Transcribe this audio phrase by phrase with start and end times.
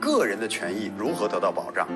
[0.00, 1.86] 个人的权益如何得到保障？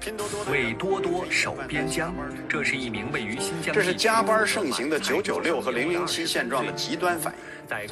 [0.00, 2.14] 拼多多为多多守边疆，
[2.48, 3.74] 这是一名位于新疆。
[3.74, 7.40] 这是加班盛行的九九六和零零七现状的极端反应。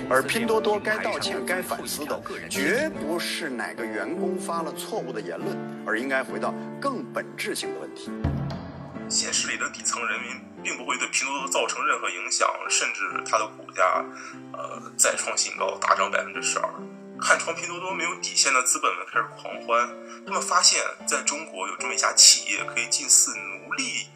[0.08, 8.10] 而拼多多该道歉、该反思的，绝不是哪个员工发了错误的言论，而应该回到更本质性的问题。
[9.08, 10.32] 现实里的底层人民
[10.62, 14.04] 并不会对拼多多造成任何影响，甚至它的股价，
[14.52, 16.68] 呃，再创新高，大涨百分之十二。
[17.20, 19.88] 看穿拼多多没有底线的资本们开始狂欢，
[20.24, 24.06] 他们发现在中国有这么一家企业可以近似奴隶，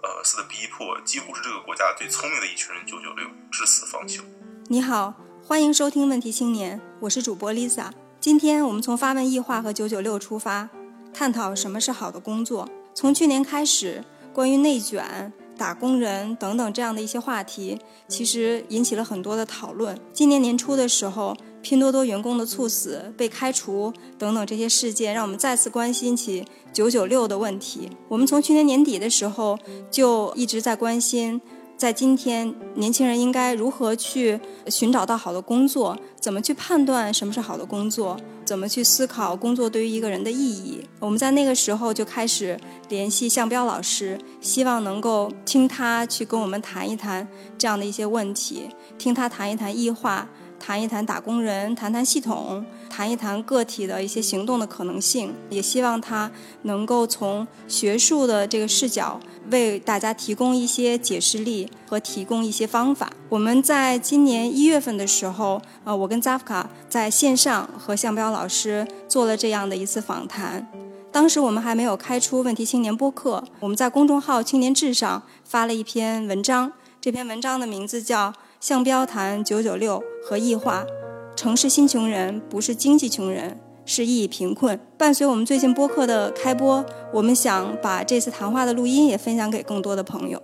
[0.00, 4.22] 呃似的逼迫几乎是这个国家最聪明的一群人九九六至死方休。
[4.68, 7.90] 你好，欢迎收听问题青年，我是主播 Lisa。
[8.20, 10.68] 今天我们从发问异化和九九六出发，
[11.12, 12.68] 探讨什么是好的工作。
[12.94, 19.98] 从去年开始，关于内卷、打工人等等这样的一些话题，其实引起了很多的讨论。
[20.12, 21.36] 今年年初的时候。
[21.62, 27.90] 拼多多员工的猝死、被开除等等这些事件，让我们再次关心起“九九六”的问题。
[28.08, 29.58] 我们从去年年底的时候
[29.90, 31.40] 就一直在关心，
[31.76, 40.80] 在今天年轻人应该如何去寻找到好的工作，怎么去判断什么是好的工作，怎么去思考工作对于一个人的意义。
[40.98, 42.58] 我们在那个时候就开始
[42.88, 47.26] 联系向彪老师，希望能够听他去跟我们谈一谈
[47.58, 50.28] 这样的一些问题，听他谈一谈异化。
[50.60, 56.30] 谈一谈打工人，谈谈系统，谈一谈个体的一些行动的可能性，也希望他
[56.62, 59.18] 能够从学术的这个视角
[59.50, 63.10] 为大家提供一些解释力和提供一些方法。
[63.30, 70.70] 我们在今年一月份的时候，呃，我跟扎夫卡在线上和向彪老师做了这样的一次访谈。
[71.10, 78.32] 当时我们还没有开出问题青年播客，我们在公众号“青年志”上发了一篇文章，这篇文章的名字叫。
[78.60, 80.86] 向标谈九九六和异化，
[81.34, 84.78] 城市新穷人不是经济穷人，是意义贫困。
[84.98, 90.42] 伴随我们最近播客的开播，我们想把这次谈话的录音也分享给更多的朋友。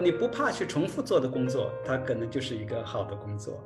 [0.00, 3.62] 你不怕去重复做的工作，它可能就是一个好的工作。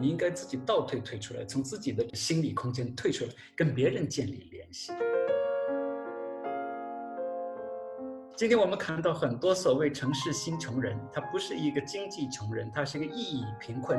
[0.00, 4.92] 你应该自己倒退退出来，从自己的心理空间退出来，跟别人建立联系。
[8.36, 13.96] 今天我们看到很多所谓城市新穷人，他不是一个经济穷人，他是一个意义贫困。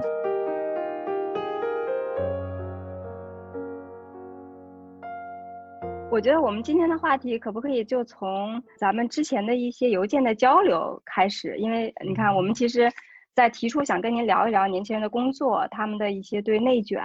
[6.11, 11.55] 我觉得我们今天的话题可不可以就从咱们之前的一些邮件的交流开始？
[11.57, 12.91] 因为你看，我们其实，
[13.33, 17.01] 在提出想跟您聊一聊年轻人的工作，他们的一些对内卷、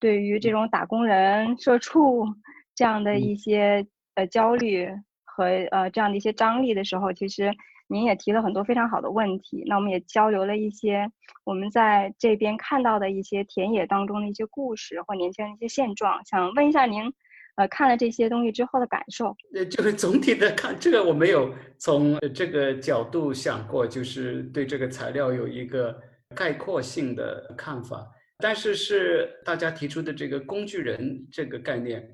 [0.00, 2.26] 对于这种打工人、社畜
[2.74, 3.86] 这样的一些
[4.16, 4.88] 呃焦虑。
[5.40, 7.50] 和呃这样的一些张力的时候，其实
[7.88, 9.64] 您也提了很多非常好的问题。
[9.66, 11.10] 那我们也交流了一些
[11.44, 16.22] 我们在这边看到的一些田野当中的一些故事或年轻人的一些现状。
[16.26, 17.10] 想问一下您，
[17.56, 19.34] 呃，看了这些东西之后的感受？
[19.54, 25.98] 呃，就是总体的看这个，我没有从这个角度想过，就是对这个材料有一个
[26.36, 28.06] 概括性的看法。
[28.40, 32.08] 但是是大家提出的这个工具人这个概念，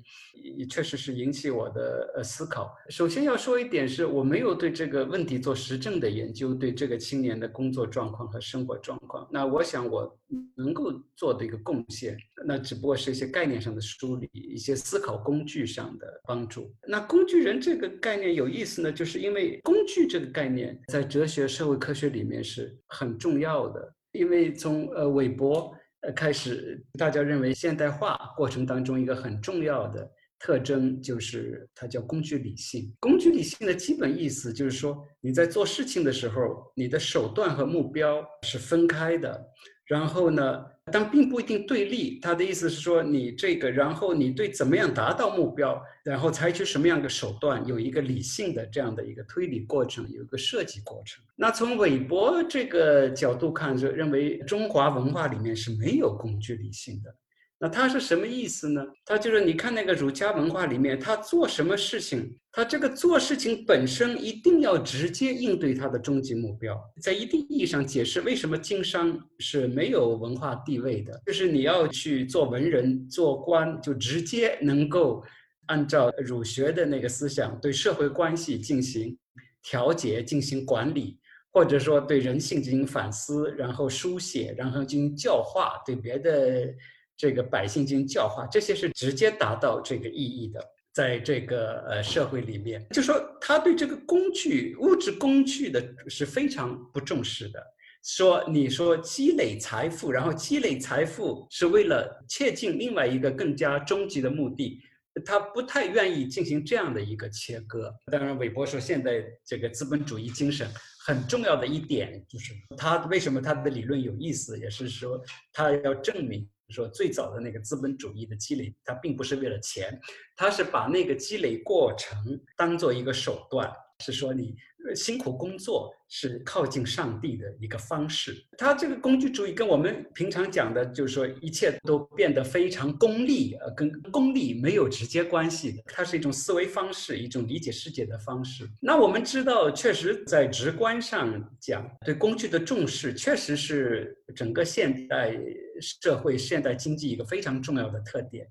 [0.57, 2.75] 也确实是引起我的呃思考。
[2.89, 9.27] 首先要说一点是，我没有对这个问题做实证的研究，对这个青年的工作状况和生活状况。
[9.31, 10.19] 那我想我
[10.55, 16.73] 能够做的一个贡献，那只不过是一些概念上的梳理，一些思考工具上的帮助。
[16.87, 25.73] 那工具人这个概念有意思呢，就是因为工具这个概念在哲学、社会科学里面是很重要的，因为从呃韦伯。
[26.15, 30.09] 开始大家认为现代化过程当中一个很重要的
[30.39, 32.93] 特征就是它叫工具理性。
[32.99, 39.43] 工具理性的基本意思就是说，你在做事情的时候，你的手段和目标是分开的。
[39.87, 40.65] 然后呢？
[40.89, 42.17] 但并不一定对立。
[42.21, 51.21] 他的意思是说，你这个，然后你对怎么样达到目标，然后采取什么样的手段，有一个理性的这样的一个推理过程，有一个设计过程。
[51.35, 57.13] 那从韦伯这个角度看，就认为中华文化里面是没有工具理性的。
[57.59, 58.85] 那他是什么意思呢？
[59.03, 66.79] 他就是你看那个儒家文化里面，他做什么事情，他这个做事情本身一定要直接应对他的终极目标。
[67.01, 75.23] 在一定意义上解释为什么经商是没有文化地位的，就是你要去做文人、做官，就直接能够
[75.65, 79.17] 按照儒学的那个思想对社会关系进行
[79.63, 81.17] 调节、进行管理，
[81.51, 86.71] 或者说对人性进行反思，然后书写，然后进行教化，对别的。
[87.17, 90.63] 这个百姓进行教化，这些是直接达到这个意义的。
[90.93, 97.63] 在这个呃社会里面，就说他对这个工具、物质工具的是非常不重视的。
[98.03, 104.81] 说你说积累财富，然后积累财富是为了切近另外一个更加终极的目的。
[105.25, 107.93] 他不太愿意进行这样的一个切割。
[108.11, 110.67] 当然，韦伯说，现在这个资本主义精神
[111.05, 115.19] 很重要的一点就是，他为什么他的理论有意思，也是说
[115.51, 119.99] 他要证明说，最早的那个资本主义的积累，它并不是为了钱，
[120.35, 122.17] 它是把那个积累过程
[122.55, 124.55] 当做一个手段，是说你。
[124.95, 128.33] 辛苦工作是靠近上帝的一个方式。
[128.57, 135.83] 他这个工具主义跟我们平常讲的，就是说一切都变得非常功利，呃，跟功利没有直接关系的。
[135.85, 138.67] 它是一种思维方式，一种理解世界的方式。
[138.79, 145.37] 那我们知道，确实在直观上讲，对工具的重视，确实是整个现代
[145.81, 148.47] 社会、现代经济一个非常重要的特点。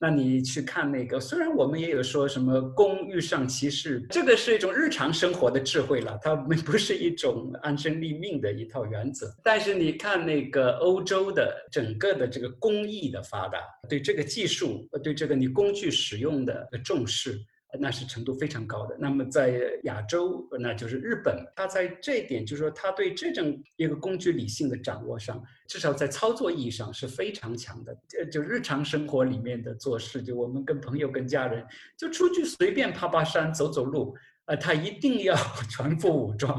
[0.00, 9.30] 那你去看那个，虽然我们也有说什么“工欲上其事”，这个是一种日常生活的智慧了，它们不是一种安身立命的一套原则。
[9.44, 17.38] 但是你看那个欧洲的整个的这个工艺的发达，对这个技术，对这个你工具使用的重视。
[17.78, 18.96] 那是程度非常高的。
[18.98, 27.94] 那么在亚洲，那就是日本，它在这一点，就是说，它对这种一个工具理性的掌握上，至少在操作意义上是非常强的。
[28.18, 31.62] 呃，就日常生活里面的做事，就我们跟朋友、跟家人，
[31.94, 34.16] 就出去随便爬爬山、走走路，
[34.48, 35.36] 啊，他一定要
[35.68, 36.58] 全副武装，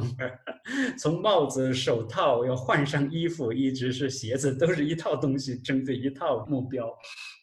[0.97, 6.87] 从帽子、手套，要换上衣服，一直是鞋子，都是一套东西，针对一套目标。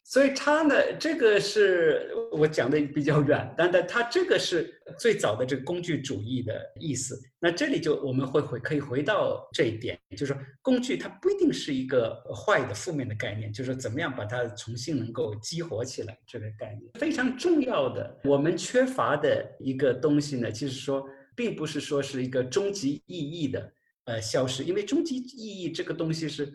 [0.09, 7.19] 所以他呢，这个是我讲的比较远，但但他这个是最早的这个工具主义的意思。
[7.41, 18.17] 那这里就我们会回可以回到这一点，就是说工具它不一定是一个坏的负面的概念，就是怎么样把它重新能够激活起来这个概念非常重要的。
[18.23, 21.05] 我们缺乏的一个东西呢，其实说
[21.35, 23.73] 并不是说是一个终极意义的
[24.05, 26.49] 呃消失，因为终极意义这个东西是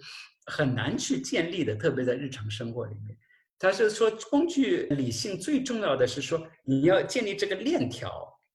[0.46, 3.14] 很难去建立的，特别在日常生活里面。
[3.62, 8.10] 他是说，工具理性最重要的是说，你要建立这个链条，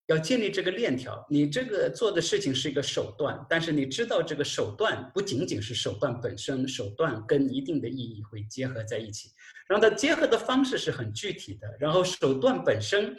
[0.07, 1.25] 要建立这个链条。
[1.29, 9.29] 你这个做的事情是一个手段，但是你知道这个手段不仅仅是手段本身，手段跟一定的意义会结合在一起，
[9.69, 13.15] 然后它结合的方式是很具体的，然后手段本身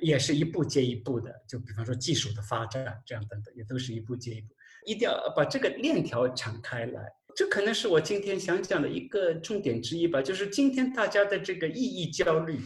[0.00, 1.30] 也是一步接一步的。
[1.46, 4.54] 就比方说技术的发展，这样等等，也都是一步接一步，
[4.86, 7.02] 一定要把这个链条敞开来。
[7.38, 12.58] 这可能是我今天想讲的一个重点之一吧，就是今天大家的这个意义焦虑。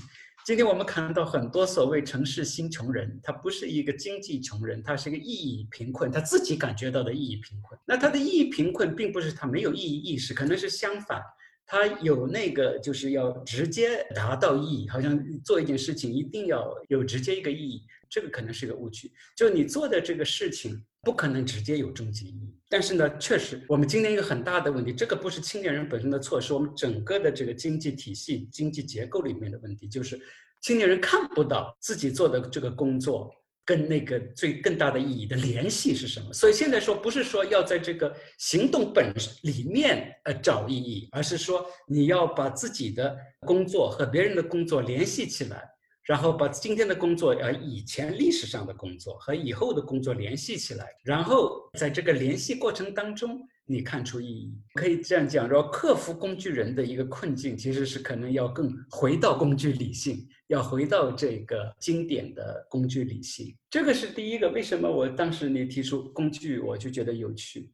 [0.46, 7.78] 今天我们看到很多所谓城市新穷人，他不是一个经济穷人，他是一个意义贫困，他自己感觉到的意义贫困。
[7.84, 11.20] 那他的意义贫困，并不是他没有意义意识，可能是相反，
[11.66, 19.10] 他有那个就是要直接达到意义，好像做一件事情一定要有直接一个意义，这个可能是一个误区。
[19.34, 20.80] 就你做的这个事情。
[21.04, 30.16] 不可能直接有终极意义，但是呢，确实，我们今天一个很大的问题，这个不是青年人本身的错，是我们整个的这个经济体系、经济结构里面的问题，就是
[30.60, 36.32] 青年人看不到自己做的这个工作跟那个最更大的意义的联系是什么。
[36.32, 39.12] 所以现在说，不是说要在这个行动本
[39.42, 45.68] 里面呃找意义，而是说你要把自己的工作和别人的工作联系起来。
[46.04, 54.52] 然后把今天的工作，呃，以前历史上的工作和以后的工作联系起来，然后在这个联系过程当中，你看出意义。
[54.74, 63.56] 可以这样讲，说克服工具人的一个困境，其实是可能要更回到工具理性，要回到这个经典的工具理性。
[63.70, 64.50] 这个是第一个。
[64.50, 67.72] 为什么我当时你提出工具，我就觉得有趣。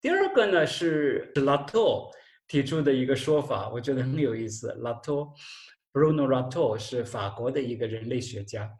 [0.00, 2.10] 第二个呢是拉托
[2.48, 4.74] 提出的一个说法，我觉得很有意思。
[4.80, 5.32] 拉托。
[5.92, 8.70] Bruno Rato 是法国的一个人类学家，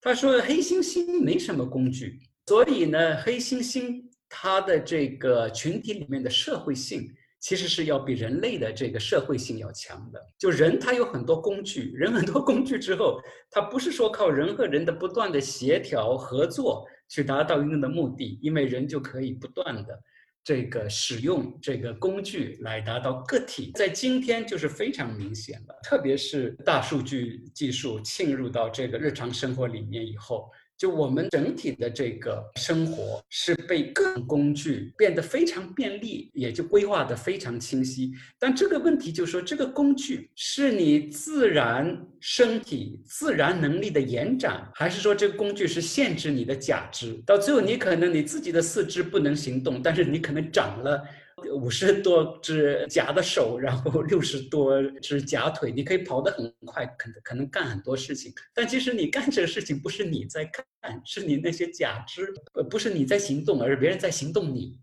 [0.00, 7.08] 他说黑猩猩没什么工具，所以呢，黑猩猩它的这个群体里面的社会性
[7.38, 10.20] 其实是要比人类的这个社会性要强的。
[10.38, 13.20] 就人他有很多工具，人很多工具之后，
[13.50, 20.02] 他不是说靠人和人的不断的协调合作去达到一定的目的，因为人就可以不断的。
[20.46, 30.48] 这个使用这个工具来达到个体，在今天就是非常明显了，特别是大数据技术侵入到这个日常生活里面以后。
[30.78, 38.12] 就我们整体的这个生活是被各种工具变得非常便利，也就规划的非常清晰。
[38.38, 47.22] 但这个问题就是说，这个工具是你自然身体自然能力的延展，还是说这个工具是限制你的假肢？
[47.24, 51.02] 到最后，你可能你自己的四肢不能行动，但是你可能长了。
[51.52, 58.32] 五十多只假的手，然后六十多只假腿，你可以跑得很快，可能可能干很多事情。
[58.54, 60.64] 但其实你干这个事情不是你在干，
[61.04, 62.32] 是你那些假肢，
[62.70, 64.80] 不是你在行动，而是别人在行动你。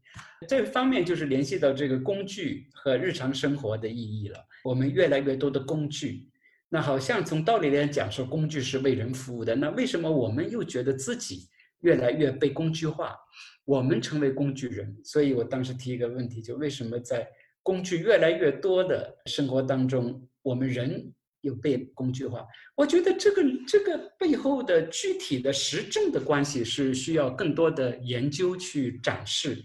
[0.47, 4.37] 这方面就是联系到这个工具和日常生活的意义了。
[4.63, 6.29] 我们越来越多的工具，
[6.69, 11.47] 那好像从道理来讲说工具是为人服务的，那为什么我们又觉得自己
[11.79, 13.17] 越来越被工具化？
[13.65, 17.27] 我们成为工具人，所以我当时提一个问题，就为什么在
[17.61, 22.45] 工具越来越多的生活当中，我们人有被工具化？
[22.75, 29.63] 我觉得这个这个背后的具体的实证的关系是需要更多的研究去展示，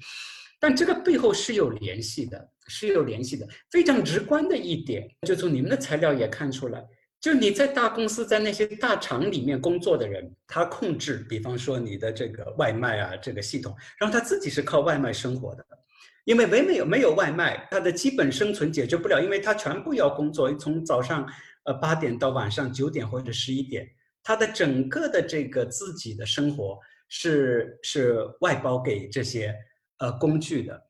[0.60, 3.48] 但这个背后是有联系的，是有联系的。
[3.70, 6.84] 非常直观的一点，就从你们的材料也看出来。
[7.20, 15.66] 就你在大公司，在那些大厂里面工作的人，他控制，比方说你的这个外卖啊，这个系统，然后他自己是靠外卖生活的，
[16.24, 21.28] 因为没没有没有外卖，他的基本生存解决不了，因为他全部要工作，从早上
[21.64, 23.84] 呃八点到晚上九点或者十一点，
[24.22, 29.52] 他的整个的这个自己的生活是是外包给这些
[29.98, 30.82] 呃工具的，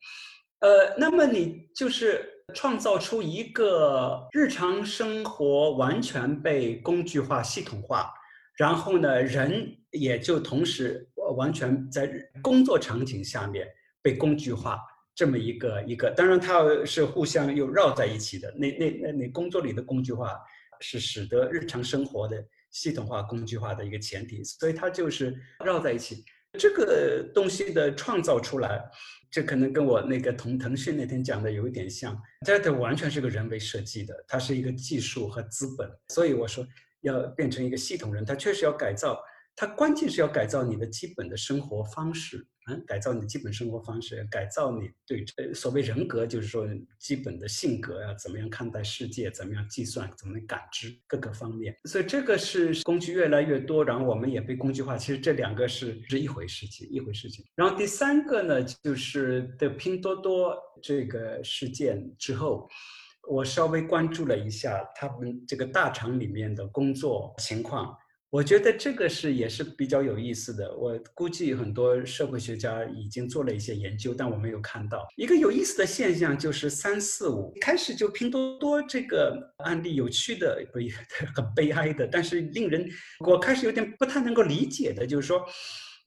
[0.60, 2.34] 呃，那么你就是。
[2.54, 8.10] 创造出一个日常生活完全被工具化、系统化，
[8.56, 12.10] 然后呢，人也就同时完全在
[12.42, 13.66] 工作场景下面
[14.00, 14.78] 被工具化，
[15.14, 18.50] 这么一个一个，当然它是互相又绕在一起的。
[18.56, 20.34] 那那那那工作里的工具化
[20.80, 26.24] 是使得日常生活的系统化、工具化的一个前提，所以它就是绕在一起。
[26.56, 28.88] 这个东西的创造出来。
[29.30, 36.66] 这可能跟我那个同腾讯那天讲的有一点像，这它完全是个人为设计的，它是一个技术和资本，所以我说
[37.02, 39.20] 要变成一个系统人，它确实要改造。
[39.54, 51.74] 它关键是要改造你的基本的生活方式，嗯，改造你基本生活方式，改造你对所谓人格，就是说基本的性格啊，怎么样看待世界，怎么样计算，怎么感知各个方面。
[51.84, 54.98] 所以这个是工具越来越多，然后我们也被工具化。
[54.98, 57.44] 其实这两个是是一回事情，一回事情。
[57.54, 62.68] 然后第三个呢，就是的拼多多这个事件之后，
[63.28, 67.96] 我稍微关注了一下他们这个大厂里面的工作情况。
[68.30, 70.76] 我觉得这个是也是比较有意思的。
[70.76, 80.78] 我估计很多社会学家已经做了一些研究，但我没有看到一个有意思的现象，就是三四五开始就拼多多这个案例有趣的不
[81.34, 82.86] 很悲哀的，但是令人
[83.20, 85.42] 我开始有点不太能够理解的，就是说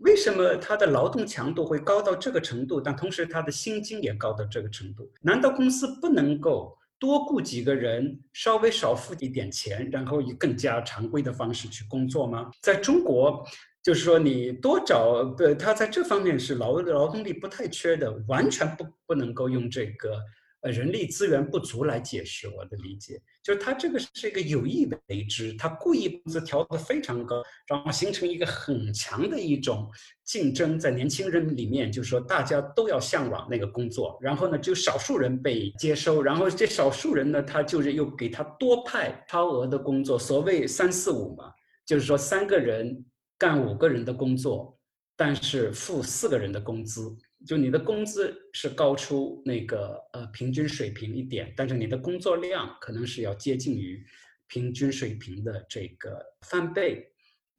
[0.02, 5.12] 为什么他的劳动强度会高到这个程度，但同时他的薪金也高到这个程度？
[5.22, 6.78] 难道公司不能够？
[7.02, 12.52] 多雇几个人，稍微少付一点钱，然后以更加常规的方式去工作吗？
[12.62, 13.44] 在中国，
[13.82, 20.22] 就是说你多找，呃，他在这方面是劳劳动力不太缺的，完全不不能够用这个。
[20.62, 29.90] 呃，人力资源不足来解释我的理解，就是他这个是一个有意为之，他故意工资调得非常高，然后形成一个很强的一种
[30.24, 41.52] 竞争，在年轻人里面，就是说大家都要向往那个工作，然后呢，就少数人被接收，然后这少数人呢，他就是又给他多派超额的工作，所谓三四五嘛，
[41.88, 43.04] 就是说三个人
[43.40, 44.78] 干五个人的工作，
[45.16, 47.18] 但是付四个人的工资。
[47.46, 54.04] 就你的工资是高出那个呃平均水平一点，但是你的工作量可能是要接近于
[54.48, 57.08] 平均水平的这个翻倍。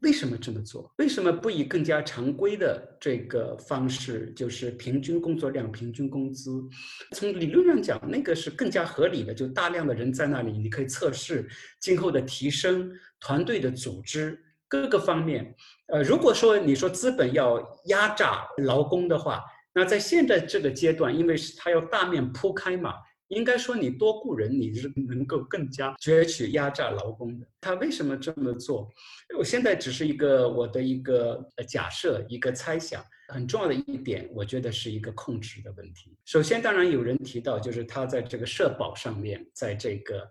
[0.00, 0.92] 为什么这么做？
[0.98, 6.50] 为什么不以更加常规的这个方式，就是平均工作量、平均工资？
[7.12, 9.32] 从理论上讲，那个是更加合理的。
[9.32, 11.48] 就大量的人在那里，你可以测试
[11.80, 14.36] 今后的提升、团队的组织
[14.66, 15.54] 各个方面。
[15.86, 19.40] 呃，如果说你说资本要压榨劳工的话，
[19.74, 22.94] 那在现在这个阶段，因为是它要大面铺开嘛，
[23.28, 27.46] 应该说你多雇人，你是能够更加攫取压榨劳工的。
[27.60, 28.90] 他为什么这么做？
[29.38, 33.02] 我现在只是一个我的一个假设，一个猜想。
[33.28, 36.14] 很重要的一点，我觉得是一个控制的问题。
[36.26, 40.28] 首先，当然有人提到，就是他在这个社保上面，在这个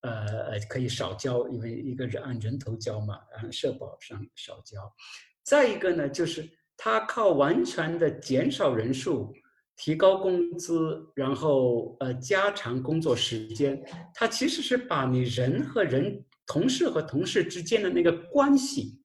[0.00, 4.90] 呃可以少交，因为一个人按人头交嘛，按社保上少交。
[5.42, 6.48] 再一个呢，就是。
[6.82, 9.34] 他靠完全的减少人数、
[9.76, 13.78] 提高工资，然后呃加长工作时间，
[14.14, 18.98] 他其实是把你人和人、同事和同事之间的那个关系，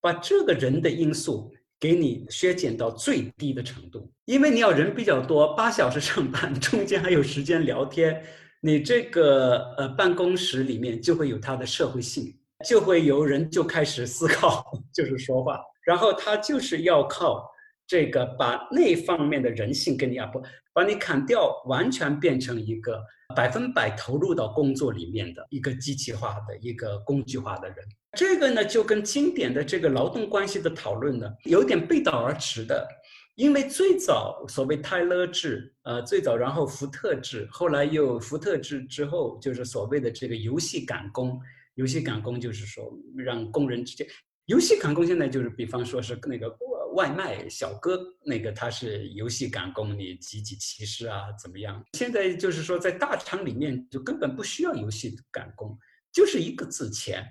[0.00, 4.12] 把这个人的因素给你削减到最低的程度。
[4.24, 8.20] 因为你要人比较多，八小时上班，中间还有时间聊天，
[8.60, 15.60] 你这个呃办公室里面就会有它的社会性，就会有人就开始思考， 就是说话。
[15.82, 17.46] 然后他就是要靠
[17.86, 20.42] 这个把那方面的人性给你啊不
[20.72, 23.00] 把你砍掉，完全变成一个
[23.36, 27.76] 百分百投入到工作里面的一个机器化的一个工具化的人。
[28.16, 32.88] 这个呢，就跟经典的这个劳动关系的讨论呢，有点背道而驰的。
[33.36, 41.38] 因为最早所谓泰勒制，呃，最早然后福特制，后来又福特制之后，就是所谓的这个游戏赶工。
[41.74, 44.06] 游戏赶工就是说让工人直接，
[44.46, 46.56] 游戏赶工现在就是比方说是那个
[46.94, 51.84] 外卖小哥，那个他是游戏赶工，你几几骑士啊怎么样？
[51.94, 55.76] 现在就是说在大厂里面就根本不需要游戏赶工，
[56.12, 57.24] 就是一个字钱。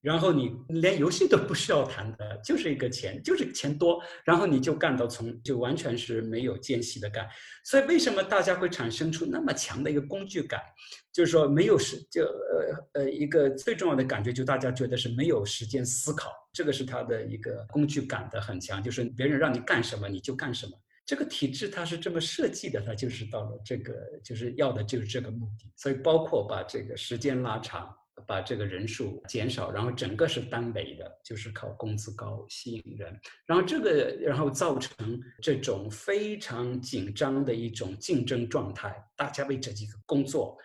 [0.00, 7.28] 然后你连游戏都不需要谈的，就是一个钱，就是钱多，然后你就干到从就完全是没有间隙的干。
[7.64, 10.60] 所以为什么大家会产生出那么强的一个工具感？
[11.12, 20.72] 就是说没有时就呃呃一个最重要的感觉，就大家觉得是没有时间思考，这个是他的一个工具感的很强，就是别人让你干什么你就干什么。
[21.04, 25.72] 这个体制它是这么设计的，它就是到了这个就是要的就是这个目的。
[25.74, 27.92] 所以包括把这个时间拉长。
[28.26, 40.58] 把这个人数减少，然后整个是单维的，就是靠工资高吸引人，然后这个然后造成这种非常紧张的一种竞争状态，大家为这几个工作，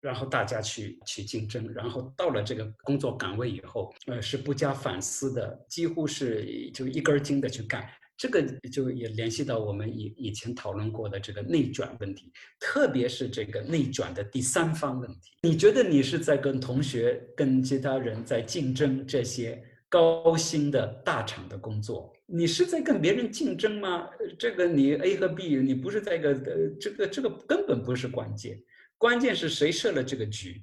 [0.00, 7.88] 然后大家去去竞争，然后到了这个工作岗位以后，呃，是不加反思的，几乎是就一根筋的去干。
[8.18, 15.30] 这个就也联系到我们以以前讨论过的这个内卷问题，特别是这个内卷的第三方问题。
[15.42, 22.12] 你觉得你是在跟同学、跟其他人在竞争这些高薪的大厂的工作？
[22.26, 24.08] 你是在跟别人竞争吗？
[24.36, 28.60] 这个你 A 和 B，你不是在一个呃，这个这个根本不是关键，
[28.98, 30.60] 关键是谁设了这个局。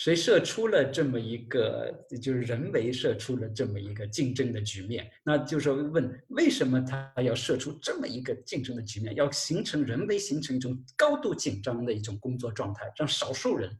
[0.00, 1.92] 谁设出了这么一个，
[2.22, 5.06] 就是人为设出了这么一个竞争的局面？
[5.22, 13.70] 那就是问，为什么他要设出这么一个竞争的局面，要形成人为形成一种高度紧张的一种工作状态，让少数人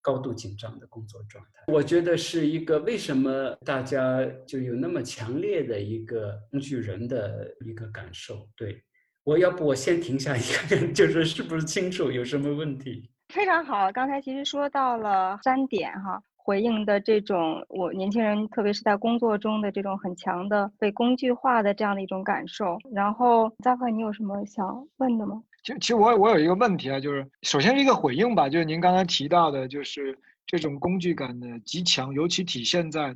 [0.00, 1.64] 高度紧张的工作状态？
[1.70, 8.48] 我觉得是一个为什么大家就有那么强烈的一个工具人的一个感受？
[8.56, 8.82] 对
[9.22, 13.10] 我要不我先停下一个， 就是是不是清楚有什么问题？
[13.28, 22.78] 非常好，刚才其实说到了三点哈，回应的这种我年轻人，特别是在工作中的这种很强的被工具化的这样的一种感受。
[22.90, 25.42] 然后，扎克，你有什么想问的吗？
[25.62, 33.08] 其实，其实我我有一个问题啊，就是首先是一个回应吧，就是您刚才提到的，就是这种工具感的极强，尤其体现在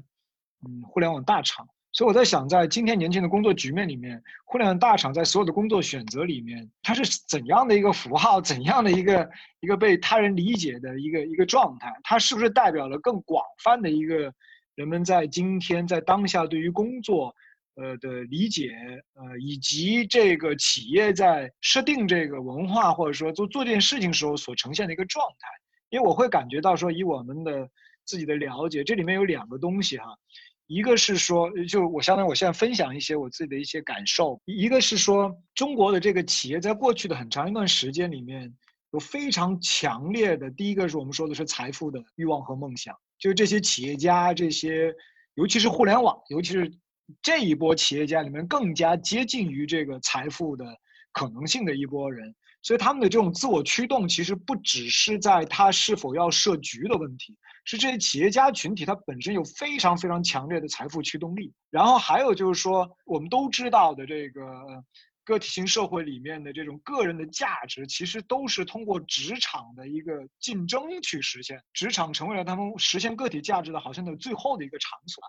[0.67, 1.67] 嗯互联网大厂。
[1.93, 11.93] 所以我在想，在今天年轻的工作局面里面，互联网大厂在所有的工作选择里面，它是怎样的一个符号，怎样的一个一个被他人理解的一个一个状态？
[12.03, 14.33] 它是不是代表了更广泛的一个
[14.75, 17.35] 人们在今天在当下对于工作，
[17.75, 18.71] 呃的理解，
[19.13, 25.49] 呃以及这个企业在设定这个文化或者说做做这件事情时候所呈现的一个状态？
[25.91, 27.69] 因为我会感觉到说，以我们的
[28.07, 30.17] 自己的了解，这里面有两个东西哈。
[30.67, 34.41] 一个是说，就我相当于我现在分享一些我自己的一些感受。
[34.47, 38.51] 一个是说，中国的这个企业在过去的很长一段时间里面，
[38.93, 40.51] 有非常强烈的。
[40.51, 44.95] 第一个是我们说的是财富的欲望和梦想，就是这些企业家，这些
[45.35, 46.73] 尤其是互联网，尤其是
[47.21, 50.65] 这一波企业家里面更加接近于这个财富的
[51.13, 52.35] 可能性的一波人。
[52.63, 57.37] 所以他们的这种自我驱动，其实不只是在他是否要设局的问题。
[57.65, 61.53] 是这些企业家群体，它本身有非常非常强烈的财富驱动力。
[61.71, 64.43] 然后还有就是说，我们都知道的这个
[65.23, 71.63] 个体型社会里面的这种个人的价值，其实都是通过职场的一个竞争去实现。
[71.73, 75.23] 职场成为了他们实现个体价值的好像的最后的一个场所。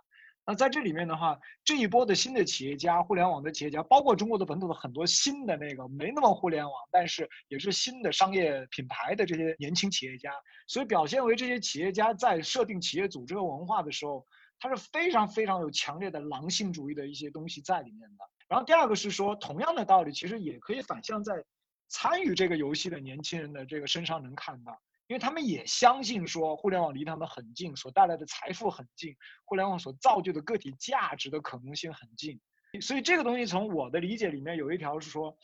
[0.46, 10.34] 那在这里面的话，这一波的新的企业家，互联网的企业家，包括中国的本土的很多新的那个没那么互联网，但是也是新的商业品牌的这些年轻企业家，
[10.68, 14.26] 所以表现为这些企业家在设定企业组织和文化的时候，
[14.60, 18.26] 他是非常非常有强烈的狼性主义的一些东西在里面的。
[18.50, 21.42] 然后第二个是说，同样的道理，其实也可以反向在
[21.88, 24.78] 参与这个游戏的年轻人的这个身上能看到。
[25.08, 32.40] 因为他们也相信说，互联网离他们很近，所带来的财富很近，互联网所造就的个体价值的可能性很近，
[32.82, 35.38] 所以这个东西从我的理解里面有一条是说，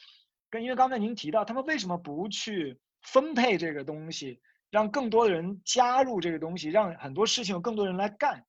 [0.50, 4.40] 跟因为刚才您提到他们为什么不去分配这个东西，
[4.72, 8.46] 让更多的人加入这个东西，让很多事情有更多人来干，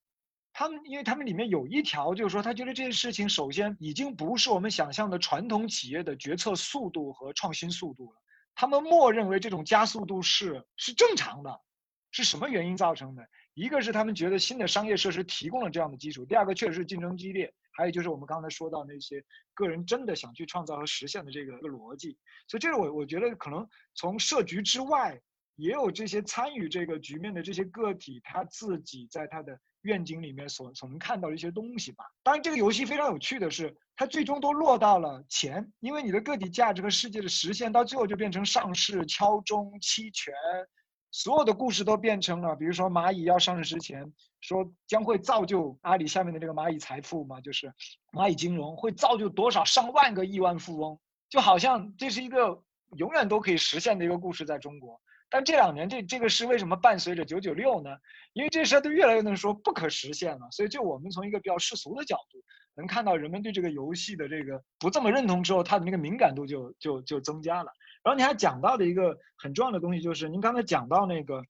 [0.52, 8.22] 他们因为他们里面有一条就是说，他觉得这件事情首先已经不是我们想象的传统企业的决策速度和创新速度了。
[8.60, 11.62] 他们默认为这种加速度是是正常的，
[12.10, 13.26] 是什么原因造成的？
[13.54, 22.18] 一个是他们觉得新的商业设施提供了这样的基础，第二个确实是竞争激烈，还有就是我们刚才说到那些个人真的想去创造和实现的这个逻辑。
[22.48, 25.18] 所以这个我我觉得可能从设局之外，
[25.56, 32.04] 也有这些参与这个局面的这些个体，他自己在他的愿景里面所所能看到的一些东西吧。
[32.22, 40.32] 当然，这个游戏非常有趣的是，它最终都落到了钱，因为你的个体价值和世界的实现，到最后就变成上市、敲钟、期权，
[41.10, 47.72] 所有的故事都变成了，比如说蚂蚁要上市之前说将会造就阿里下面的这个蚂蚁财富嘛，就是
[48.12, 52.62] 蚂蚁金融会造就多少上万个亿万富翁，就好像这是一个
[52.96, 55.00] 永远都可以实现的一个故事，在中国。
[55.30, 57.90] 但这两年这这个事为什么伴随着九九六呢？
[58.32, 62.38] 因为这事儿都越来越能说不可实现了，所以就我们从一个比较世俗的角度，
[62.74, 67.72] 能看到人们对这个游戏的这个不这么认同之后，他的那个敏感度就就就增加了。
[68.02, 71.42] 然后你还讲到的一个很重要的东西，就是您刚才讲到那个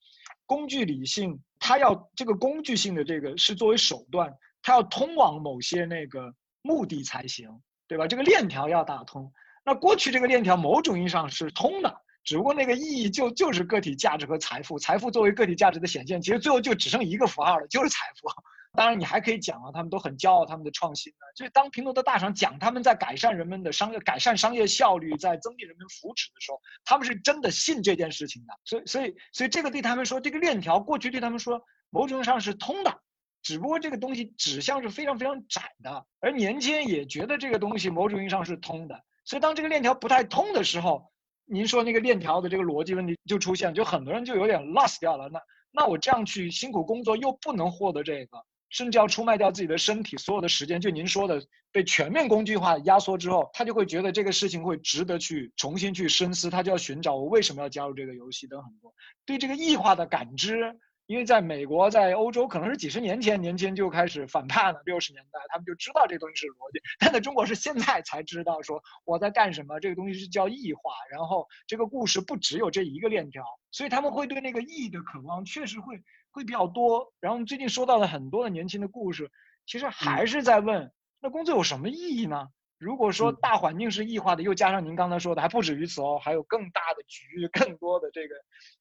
[0.46, 7.48] 工具理性，它要这个工具性的这个是作为手段，它要通往某些那个目的才行，
[7.88, 8.06] 对吧？
[8.06, 9.32] 这个链条要打通。
[9.64, 12.02] 那过去这个链条某种意义上是通的。
[12.24, 18.28] 只不过那个意义就就是个体价值和财富，财富作为个体价值的显现，其实最后就只剩一个符号了，就是财富。
[18.72, 21.26] 当然，你还可以讲啊，他们都很骄傲他们的创新呢。
[21.34, 28.54] 就是当拼多多大厂讲他们在改善人们的商业、改善商业效率，在增进人们福祉的时候，他们是真的信这件事情的。
[28.64, 33.00] 所以，所以，所以这个对他们说，这个链条过去对他们说，某种意义上是通的，
[33.42, 39.02] 只不过这个东西指向是非常非常窄的，而年轻人也觉得这个东西某种意义上是通的。
[39.24, 41.10] 所以，当这个链条不太通的时候，
[41.52, 45.28] 您说那个链条的这个逻辑问题就出现，就很多人就有点 lost 掉了。
[45.28, 45.40] 那
[45.72, 58.94] 那我这样去辛苦工作又不能获得这个，甚至要出卖掉自己的身体，所有的时间，就您说的被全面工具化压缩之后，他就会觉得这个事情会值得去重新去深思，他就要寻找我为什么要加入这个游戏等很多
[59.26, 60.78] 对这个异化的感知。
[61.10, 64.80] 因为在美国，在欧洲，可能是几十年前，年轻人就开始反叛了。
[64.84, 69.80] 六十年代，他们就知道这东西是逻辑，但在中国是现在才知道，说我在干什么。
[69.80, 73.42] 这个东西是叫异化，然后这个故事不只有这一个链条，
[73.72, 77.12] 所以他们会对那个意义的渴望确实会会比较多。
[77.18, 79.32] 然后最近收到了很多的年轻的故事，
[79.66, 82.50] 其实还是在问，那工作有什么意义呢？
[82.78, 88.36] 如果说大环境是异化的，又加上您刚才说的，还不止于此哦，还有更大的局，更多的这个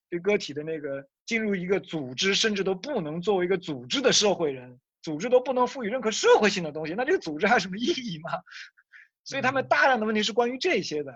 [0.09, 8.31] 对个体的那个进入一个组织，甚至都不能作为一个组织的社会人，组织都不能赋予任何社会性的东西，那这个组织还有什么意义吗？
[9.23, 11.13] 所以他们大量的问题是关于这些的，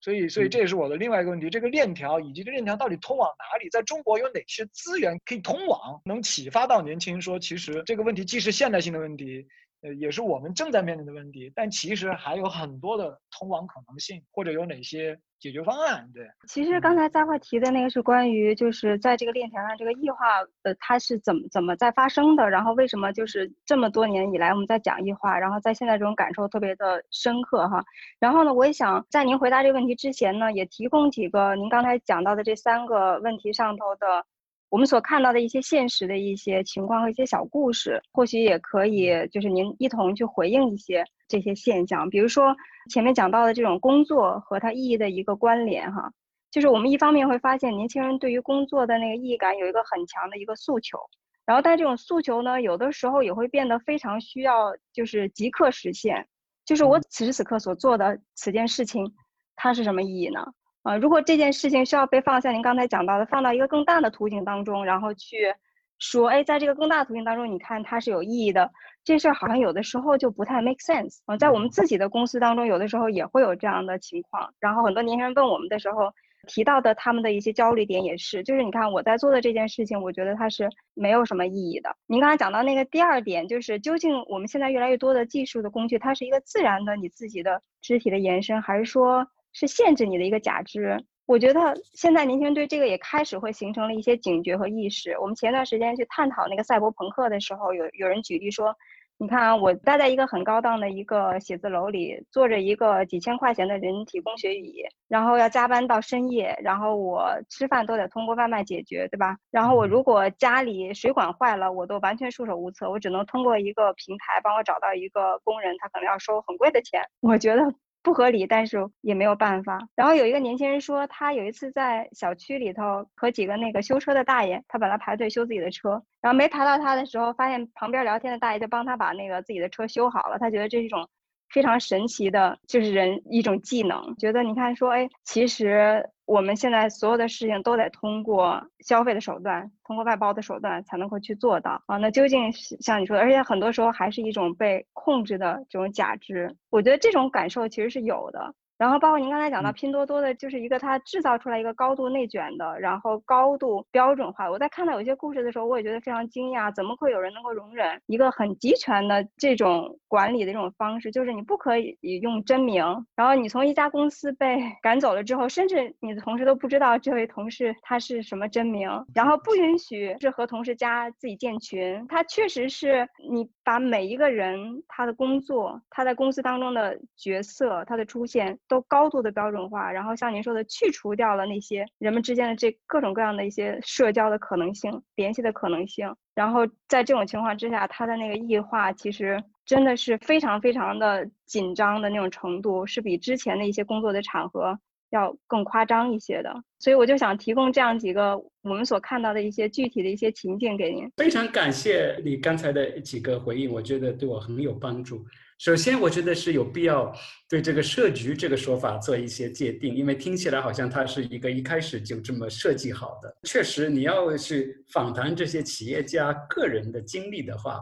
[0.00, 9.48] 所以所以这也是我的另外一个问题，这个链条以及这链条到底通往哪里，在中国有哪些资源可以通往，能启发到年轻人说，其实这个问题既是现代性的问题。
[9.82, 16.08] 呃，也是我们正在面临的问题，但其实还有很多的通往可能性，或者有哪些解决方案？
[16.14, 22.48] 对，其实刚才嘉慧提的那个是关于，就是在这个链条上，这个异化，呃，它是怎么怎么在发生的？
[22.48, 27.84] 然后为什么就是这么多年以来我们在讲异化，然后在现在这种感受特别的深刻哈？
[28.20, 34.24] 然后呢，我也想在您回答这个问题之前呢，也提供几个您刚才讲到的这三个问题上头的。
[34.72, 42.08] 我们所看到的一些现实的一些情况和一些小故事，或许也可以就是您一同去回应一些这些现象。
[42.08, 42.56] 比如说
[42.90, 46.10] 前面讲到的这种工作和它意义的一个关联，哈，
[46.50, 50.98] 就是我们一方面会发现年轻人对于工作的那个意义感有一个很强的一个诉求，
[51.44, 56.26] 然后但这种诉求呢，有的时候也会变得非常需要就是即刻实现，
[56.64, 59.12] 就是我此时此刻所做的此件事情，
[59.54, 60.46] 它是什么意义呢？
[60.82, 65.54] 啊，如果这件事情需要被放下您刚才讲到的，放到一个更大的图景当中，然后去
[66.00, 68.68] 说，哎，在这个更大的图景当中，你看它是有意义的，
[69.04, 71.18] 这事儿好像有的时候就不太 make sense。
[71.26, 74.52] 啊，在我们自己的公司当中，有的时候也会有这样的情况。
[74.58, 76.12] 然后很多年轻人问我们的时候，
[76.48, 81.94] 提到的他们的一些焦虑点也是，就是你看我在做的这件事情，我觉得它是没有什么意义的。
[82.08, 89.28] 您刚才讲到那个第二点，就是究竟我们现在越来越多的技术的工具，它是一个自然的你自己的肢体的延伸，还是说？
[89.52, 95.16] 是限制你的一个假肢，我觉得现在年轻人对这个也开始会形成了一些警觉和意识。
[95.18, 98.74] 我们前段时间去探讨那个赛博朋克的时候，有有人举例说，
[99.18, 109.36] 你看啊，我待在一个很高档的一个写字楼里，坐着一个几千块钱的人体工学椅，然后要加班到深夜，然后我吃饭都得通过外卖解决，对吧？
[109.50, 117.00] 然后我如果家里水管坏了，我都完全束手无策，我只能通过一个平台帮我找到一个工人，他可能要收很贵的钱。
[117.20, 117.62] 我觉得。
[118.02, 119.78] 不合理，但是也没有办法。
[119.94, 130.38] 然后有一个年轻人说，他有一次在小区里头和几个那个修车的大爷，他本来排队修自己的车，然后没排到他的时候，发现旁边聊天的大爷就帮他把那个自己的车修好了。
[130.38, 131.08] 他觉得这是一种。
[131.52, 134.16] 非常神奇的，就是人一种技能。
[134.16, 141.98] 觉得你看说，哎，其实我们现在所有的事情都得通过消费的手段，通过外包的手段才能够去做到啊。
[141.98, 146.56] 那究竟像你说的，而且很多时候还是一种被控制的这种假肢。
[146.70, 148.54] 我觉得这种感受其实是有的。
[148.82, 154.50] 然后包括您刚才讲到拼多多的，就是一个它制造出来一个高度内卷的，然后高度标准化。
[154.50, 161.12] 我在看到有些故事的时候，我也觉得非常惊讶，怎么会有人能够容忍一个很集权的这种管理的这种方式？
[161.12, 172.04] 就是你不可以用真名，然后你从一家公司被 赶走了之后，甚至你的同事都不知道这位同事他是什么真名，然后不允许是和同事加自己建群。
[172.08, 186.14] 他确实是你把每一个人他的工作，他在公司当中的角色，他的出现都高度的标准化，然后像您说的，去除掉了那些人们之间的这各种各样的一些社交的可能性、联系的可能性。
[186.34, 194.78] 然后在这种情况之下，他的那个异化其实真的是非常非常的紧张的那种程度，是比之前的一些工作的场合
[195.12, 196.52] 要更夸张一些的。
[196.78, 201.08] 所以我就想提供这样几个我们所看到的一些具体的一些情境给您。
[201.16, 205.24] 非常感谢你刚才的几个回应，我觉得对我很有帮助。
[205.58, 207.14] 首先，我觉得是有必要
[207.48, 213.32] 对这个设局这个说法做一些界定，因为听起来好像它是一个一开始就这么设计好的。
[213.44, 217.78] 确实，你要去访谈这些企业家个人的经历的话，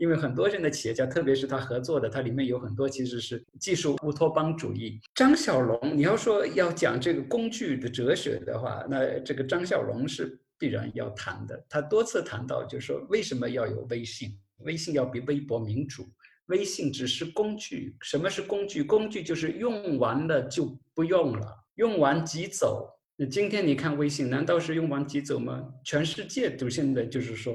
[0.00, 4.98] 因为很多人的企业家，特别是他合作的，它里面有很多其实是技术乌托邦主义。
[5.14, 11.62] 张小龙，你要说要讲这个工具的哲学的话，那这个张小龙是必然要谈的。
[11.68, 14.34] 他多次谈到，就是说为什么要有微信？
[14.60, 16.08] 微信要比微博民主。
[16.46, 18.82] 微信只是工具，什么是工具？
[18.82, 22.88] 工具就是用完了就不用了，用完即走。
[23.16, 25.62] 那今天你看微信，难道是用完即走吗？
[25.84, 27.54] 全世界都现在就是说，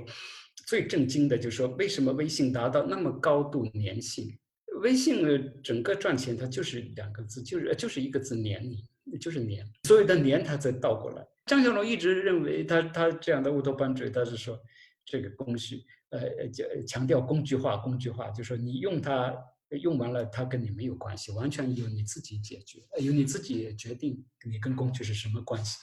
[0.66, 4.38] 最震惊的就是说，为什么微信达到那么高度粘性？
[4.82, 5.24] 微信
[5.64, 8.84] 整个赚钱，它就是两个字，就是就是一个字粘你，
[9.18, 9.66] 就是粘。
[9.84, 11.26] 所有的粘，它再倒过来。
[11.46, 14.60] 张小龙一直认为他他这样的乌托邦主义，他是说
[15.06, 15.84] 这个工具。
[16.12, 19.36] 呃，讲强调工具化，工具化，就说你用它
[19.82, 25.78] 用完了，它跟你没有关系，完全由你自己解决，由你自己决定你跟工具是什么关系。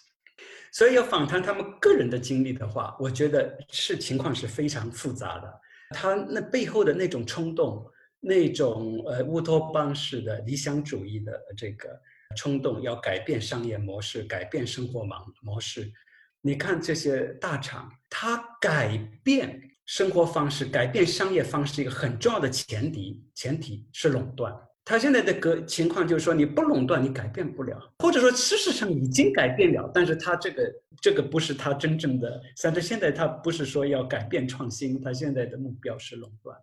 [0.72, 5.60] 所以要访谈他们个人的经历的话，我觉得是情况是非常复杂的。
[5.90, 7.86] 他那背后的那种冲动，
[8.18, 11.88] 那种呃乌托邦式的理想主义的这个
[12.36, 15.92] 冲动，要改变商业模式，改变生活模模式。
[16.40, 19.68] 你看这些大厂，它改变。
[19.84, 24.54] 生活方式改变商业方式一个很重要的前提，前提是垄断。
[24.84, 36.58] 他现在的个情况就是说，你不垄断，你改变不了，或者说事实上已经改变了，但是他这个这个不是他真正的，甚至现在他不是说要改变创新，他现在的目标是垄断。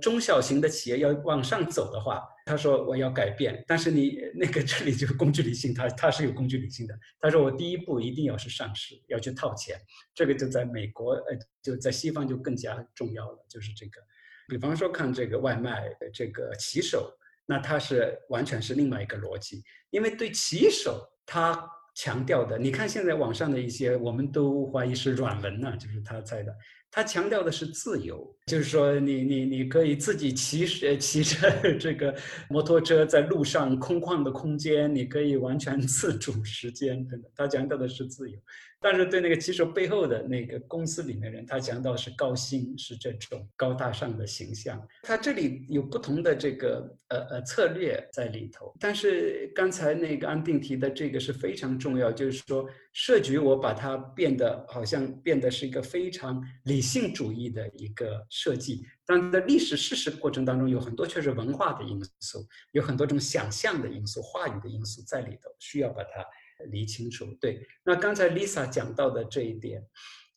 [0.00, 6.98] 中小型的企业要往上走的话，他说我要改变，但是你那个 这里就是工具理性，他他是有工具理性的。
[7.20, 9.78] 他说我第一步一定要是上市，要去套钱，
[10.14, 14.00] 这个就在美国呃就在西方就更加重要了，就是这个，
[14.48, 17.12] 比方说看这个外卖这个骑手。
[17.50, 26.54] 那他是完全是另外一个逻辑，因为对棋手他强调的，你看现在网上的一些，我们都怀疑是软文呢，就是他在的。
[26.90, 32.14] 他强调的是自由，就是说你你你可以自己骑着 骑着这个
[32.48, 37.30] 摩托车在路上空旷的空间，你可以完全 自主时间等等。
[37.36, 38.38] 他强调的是自由，
[38.80, 44.80] 但是对那个骑手背后的那个公司里面人，他强调是高薪，是这种高大上的形象。
[45.02, 48.74] 他这里有不同的这个呃呃策略在里头。
[48.80, 52.66] 但是刚才那个安定提的这个是非常重要，就是说。
[53.00, 66.26] 设局，我把它变得好像变得是一个非常理性主义的一个设计，但在历史事实过程当中，有很多却是文化的因素，有很多种想象的因素、话语的因素在里头，需要把它
[66.72, 67.24] 理清楚。
[67.40, 69.80] 对，那刚才 Lisa 讲到的这一点，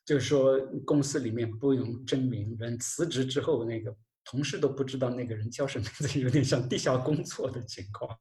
[0.05, 3.91] 就是说公司里面不用真名，人辞职之后，那个
[4.23, 8.15] 同事都不知道那个人叫什么名字，有点像地下工作的情况。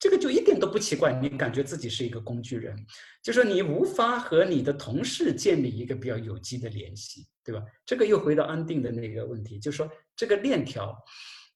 [0.00, 2.74] 这个就一点都不奇怪，你感觉自己是一个工具人，
[3.22, 7.62] 就说你无法和你的同事建立一个比较有机的联系，对吧？
[7.84, 9.86] 这个又回到安定的那个问题，就说
[10.16, 10.96] 这个链条，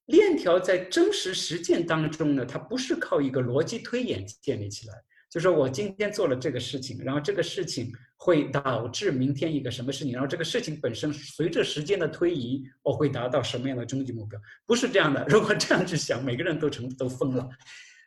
[0.04, 4.94] 链条在真实实践当中呢，它不是靠一个逻辑推演建立起来，
[5.30, 14.38] 就说我今天做了这个事情，然后这个事情会导致明天一个什么事情，然后这个事情本身随着时间的推移，我会达到什么样的终极目标？
[14.66, 15.24] 不是这样的。
[15.30, 17.48] 如果这样去想，每个人都成都疯了。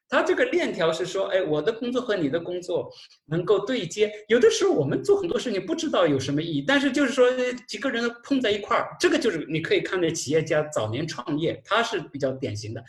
[0.10, 2.89] 他这个链条是说，哎，我的工作和你的工作
[3.26, 4.12] 能够对接。
[4.28, 7.30] 有的时候我们做很多事情不知道有什么意义，但是就是说
[7.67, 12.84] 几个人碰在一块儿，这个就是你可以看那企业家早年创业，他是比较典型的。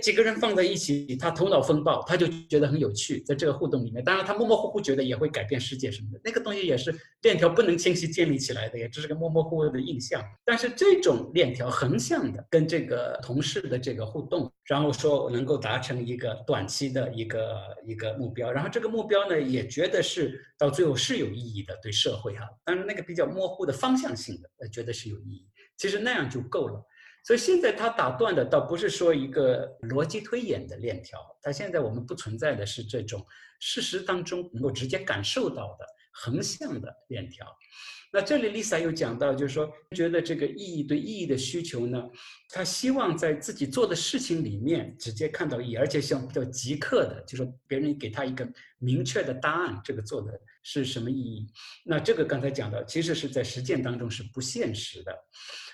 [0.00, 10.22] 几个人放在一起，他头脑风暴，他就觉得很有趣，在这个互动里面，当然他模模糊糊觉得也会改变世界什么的，那个东西也是链条不能清晰建立起来的，也只是个模模糊糊的印象。
[10.44, 25.46] 但是这种链条横向的跟这个同事的这个互动，然后说能够达成一个短期的一个一个目标，然后这个目标呢也觉得是到最后是有意义的，对社会哈，但是那个比较模糊的方向性的，呃，觉得是有意义。
[25.76, 26.80] 其实那样就够了，
[27.24, 33.24] 所以现在他打断的倒不是说一个逻辑推演的链条，他现在我们不存在的是这种
[33.60, 37.46] 事实当中能够直接感受到的横向的链条。
[38.14, 42.02] 那这里 Lisa 又讲到，就是说觉得这个意义对意义的需求呢，
[42.50, 48.46] 他希望在自己做的事情里面直接看到意义，而且像比较即刻的，就说别人给他一个
[48.78, 51.46] 明确的答案，这个做的是什么意义？
[51.86, 55.18] 那这个刚才讲到，其实是在实践当中是不现实的。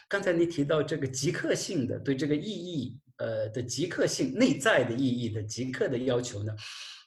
[0.08, 6.56] 刚才你提到这个即刻性的对这个意义，呃的即刻性内在的意义的即刻的要求呢，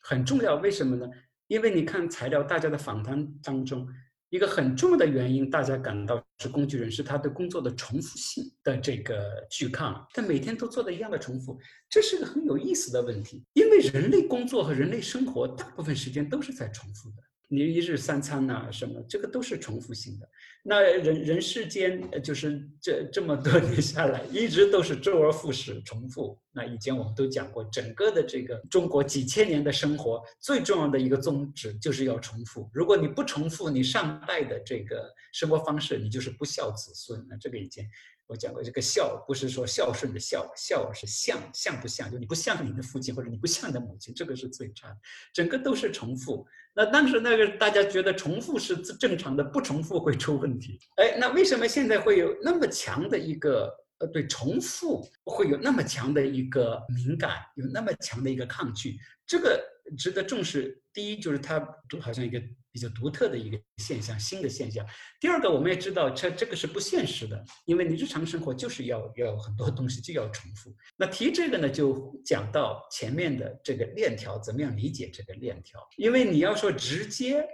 [0.03, 0.55] 很重要。
[0.57, 1.09] 为什么呢？
[1.47, 3.87] 因为你看材料，大家的访谈当中，
[4.29, 11.59] 一个很重要的原因，大家感到是工具人是他对工作的重复性的这个拒抗，他每天都做的一样的重复，
[11.89, 13.43] 这是个很有意思的问题。
[13.53, 17.23] 因为人类工作和人类生活大部分时间都是在重复的。
[17.53, 20.29] 你一日三餐呐，什么这个都是重复性的。
[20.63, 26.39] 那人人世间就是这这么多年下来，一直都是周而复始重复。
[26.53, 32.69] 那以前我们都讲过，整个的这个中国几千年的生活，最重要的一个宗旨就是要重复。
[32.73, 37.25] 如果你不重复，你上代的这个生活方式，你就是不孝子孙。
[37.29, 37.85] 那这个以前。
[38.31, 44.97] 我讲过，这个孝不是说孝顺的孝，孝是像像不像，就你不像你的父亲或者你不像你的母亲，这个是最差的。
[45.33, 46.47] 整个都是重复。
[46.73, 50.79] 那当时那个大家觉得重复是正常的，不重复会出问题。
[50.95, 58.97] 哎，那为什么现在会有那么强的一个呃对重复会有那么强的一个敏感，有那么强的一个抗拒？
[59.27, 59.61] 这个
[59.97, 60.81] 值得重视。
[60.93, 61.59] 第一就是它
[61.99, 62.41] 好像一个。
[62.71, 64.85] 比较独特的一个现象，新的现象。
[65.19, 70.73] 第二个，我们也知道，这这个是不现实的，因为你日常生活就是要要很多东西就要重复。
[70.95, 75.79] 那提这个呢，就讲到前面的这个链条，怎么样理解这个链条？
[75.97, 77.45] 因为你要说直接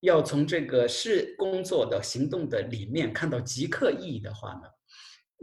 [0.00, 4.62] 要从这个是工作的行动的里面看到即刻意义的话呢？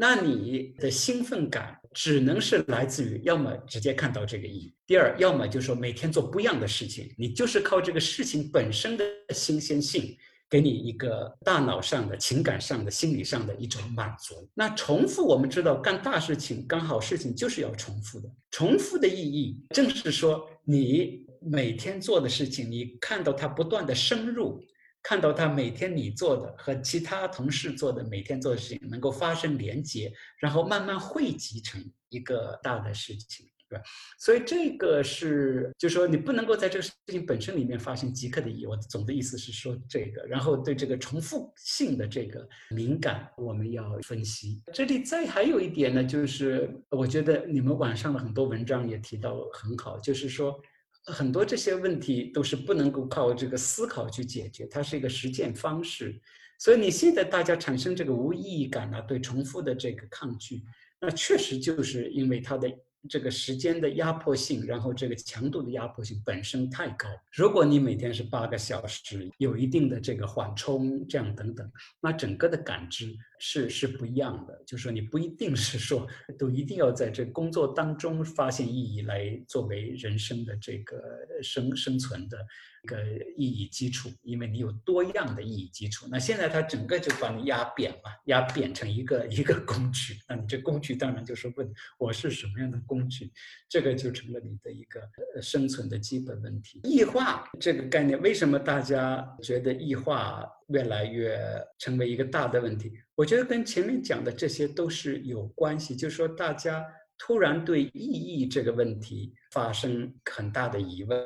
[0.02, 10.18] 那你的兴奋感只能是来自于，要么直接看到这个意义，第二，要么就是说每天做不一样的事情，你就是靠这个事情本身的新鲜性，
[10.50, 14.50] 给你一个大脑上的、情感上的、心理上的一种满足。
[14.56, 18.28] 那重复，我们知道干大事情、干好事情就是要重复的。
[18.50, 24.60] 重复的意义，正是说你每天做的事情，你看到它不断的深入。
[25.04, 33.84] 看到他每天你做的和其他同事做的每天做的事情能够发生连接，然后慢慢汇集成一个大的事情，对吧？
[34.20, 38.66] 所以这个是，就是说你不能够在这个事情本身里面发生即刻的意义。
[38.68, 44.62] 我总的意思是说这个，然后对这个重复性的这个敏感，我们要分析。
[44.72, 50.62] 这里再还有一点呢，就是我觉得你们网上的很多文章也提到很好，就是说。
[51.06, 56.20] 很多这些问题都是不能够靠这个思考去解决，它是一个实践方式。
[56.60, 60.64] 所以你现在大家产生这个无意义感啊，对重复的这个抗拒，
[61.00, 62.72] 那确实就是因为它的。
[63.10, 67.10] 这个时间的压迫性，然后这个强度的压迫性本身太高。
[67.32, 71.68] 如果你每天是八个小时，有一定的这个缓冲，这样等等，
[72.00, 74.63] 那整个的感知是是不一样的。
[74.65, 76.08] 就是说，你不一定是说
[76.39, 81.01] 都一定要在这工作当中发现意义来作为人生的这个
[81.41, 82.38] 生生存的。
[82.84, 82.97] 一个
[83.38, 86.08] 意义基础，因为你有多样的意义基础。
[86.10, 90.15] 那现在它整个就把你压扁了，压扁成一个一个工具。
[90.27, 93.32] 那你这工具当然就是问我是什么样的工具，
[93.69, 94.99] 这个就成了你的一个
[95.39, 96.82] 生存的基本问题。
[96.84, 101.39] 异化这个概念，为什么大家觉得异化越来越
[101.77, 102.91] 成为一个大的问题？
[103.15, 105.95] 我觉得跟前面讲的这些都是有关系。
[105.95, 106.84] 就是说，大家
[107.17, 111.19] 突然对意义这个问题发生很大的疑问。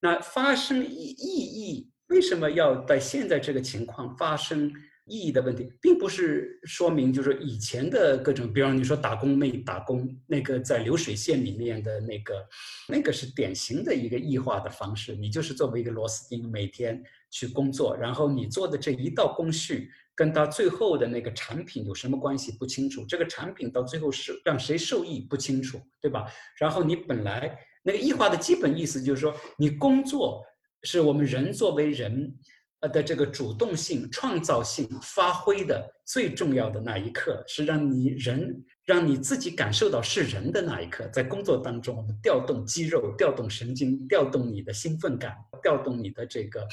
[0.00, 4.72] 那发生意意义，为什么要在现在这个情况发生
[5.06, 12.34] 意义的问题，并不是说明就是以前的各种，比方你说打工妹打工那个在流水线里面的那个，
[12.88, 15.14] 那个是典型的一个异化的方式。
[15.14, 26.26] 你就是作为一个螺丝钉，每天去工作，然后你做的这一道工序，跟到最后的那个产品有什么关系不清楚，这个产品到最后是让谁受益不清楚，对吧？
[26.58, 27.58] 然后你本来。
[27.88, 30.42] 那个异化的基本意思就是说，你工作
[30.82, 32.34] 是我们人作为人，
[32.88, 46.66] 的这个主动性、创造性发挥的最重要的那一刻，是让你人让你自己感受到是人的那一刻，在工作当中，我们调动肌肉、调动神经、调动你的兴奋感、调动你的这个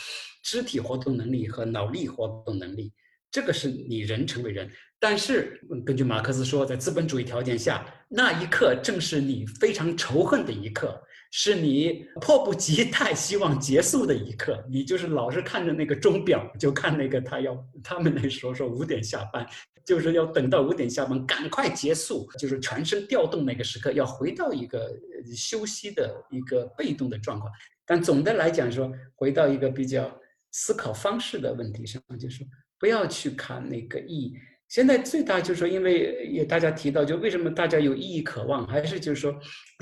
[0.43, 2.91] 肢体活动能力和脑力活动能力，
[3.31, 4.69] 这个是你人成为人。
[4.99, 11.01] 但是根据马克思说，在资本主义条件下，那一刻正是你非常仇恨的一刻。
[11.35, 19.43] 是你迫不及待希望结束的一刻，你就是老是看着那个钟表，就看那个他要他们那时候说五点下班，
[19.83, 24.95] 就是要等到五点下班，赶快结束，就是全身调动那个时刻，要回到一个
[25.35, 27.51] 休息的一个被动的状况。
[27.83, 30.15] 但总的来讲说，回到一个比较
[30.51, 32.45] 思考方式的问题上，就是
[32.77, 34.35] 不要去看那个意义。
[34.73, 39.31] 现在最大就是说，因为也大家提到，就为什么大家有意义渴望，还是就是说，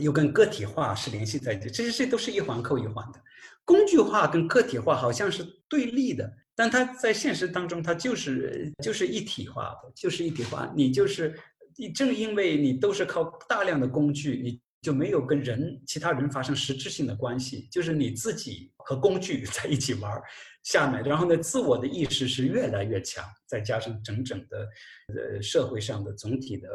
[0.04, 3.22] 有跟个体化是联系在一起，这些事都是一环扣一环的。
[3.64, 10.70] 工具化跟个体化好像是对立的，但它在现实当中，它就是就是一体化的，就是一体化。
[10.76, 11.34] 你就是
[11.78, 20.24] 你正因为你都是靠大量的工具，你就没有跟人其他人发生实质性的关系，就是你自己和工具 在一起玩儿。
[20.64, 24.70] 下面，然后呢，自我的意识是越来越强，再加上整整的，
[25.08, 26.70] 呃，社会上的总体的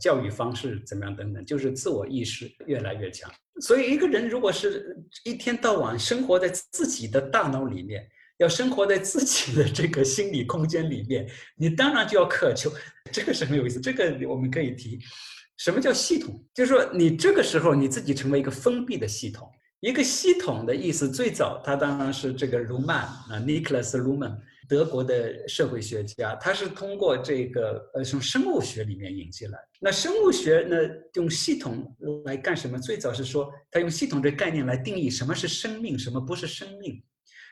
[0.00, 3.28] 教育方式怎么样等等，就是自我意识越来越强。
[3.60, 8.08] 所以，一个人如果是一天到晚生活在自己的大脑里面，
[8.38, 12.72] 要生活在自己的这个心理空间里面，你当然就要渴求。
[13.10, 15.00] 这个是很有意思，这个我们可以提。
[15.62, 16.44] 什么叫系统？
[16.52, 19.48] 就是说，你这个时候你自己成为一个封闭的系统。
[19.78, 24.36] 一个系统的意思，最早它当然是这个卢曼啊，Nicholas Luhmann，
[24.68, 29.58] 德国的社会学家，他是通过这个呃从生物学里面引进来。
[29.80, 30.76] 那生物学呢，
[31.14, 31.94] 用系统
[32.24, 32.76] 来干什么？
[32.76, 37.00] 最早是说他用系统这概念来定义什么是生命，什么不是生命。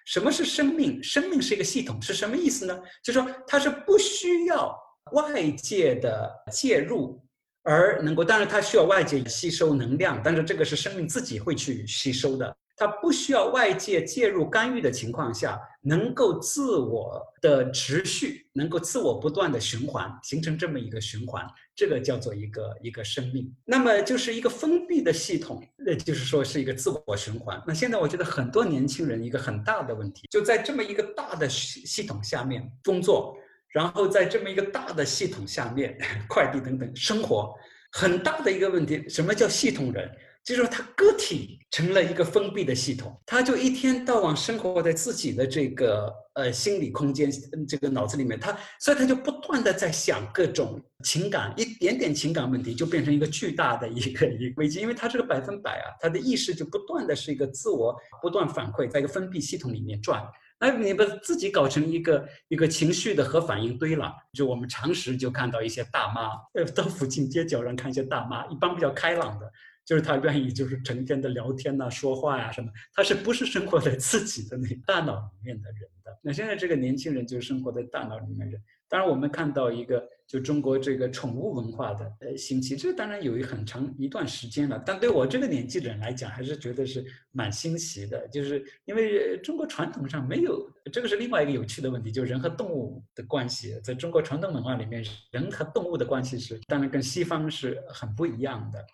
[0.04, 1.00] 什么是生命？
[1.00, 2.76] 生命是一个系统，是什么意思呢？
[3.04, 4.76] 就是说它是不需要
[5.12, 7.24] 外界的介入。
[7.62, 21.46] 而能够，当然它需要外界吸收能量，但是这个是生命自己会去吸收的，它不需要外界介入干预的情况下，能够自我的持续，能够自我不断的循环，形成这么一个循环，
[21.76, 23.54] 这个叫做一个一个生命。
[23.66, 27.62] 那么就是一个封闭的系统，那就是说是一个自我循环。
[27.66, 33.36] 那现在我觉得很多年轻人一个很大的问题，就在这么一个大的系系统下面工作。
[33.73, 35.97] 然后在这么一个大的系统下面，
[36.29, 37.55] 快递等等生活，
[37.93, 40.11] 很大的一个问题，什么叫系统人？
[40.43, 47.31] 就是说他个体成了一个封闭的系统，他就一天到晚生活在自己的这个呃心理空间，
[47.68, 60.27] 这个脑子里面，他所以他就不断的在想各种情感，一点点情感问题就变成一个巨大的一个一个危机，因为他这个百分百啊，他的意识就不断的是一个自我不断反馈，在一个封闭系统里面转。
[60.61, 69.50] 哎你把自己搞成一个一个情绪的核反应堆了，就我们常识就看到一些大妈，呃，到附近街角上看一些大妈，一般比较开朗的，
[69.86, 76.18] 就是她愿意就是成天的聊天呐、说话呀什么，她是不是生活在自己的那大脑里面的人的？
[76.22, 78.62] 那现在这个年轻人就是生活在大脑里面的人。
[78.91, 84.82] 当然，我们看到一个就中国这个宠物文化的呃兴起，这当然有一很长一段时间了。
[84.84, 98.84] 但对我这个年纪的人来讲，还是觉得是蛮新奇的，就是因为中国传统上没有这个是另外一个有趣的问题，就是人和动物的关系，在中国传统文化里面，人和动物的关系是当然跟西方是很不一样的。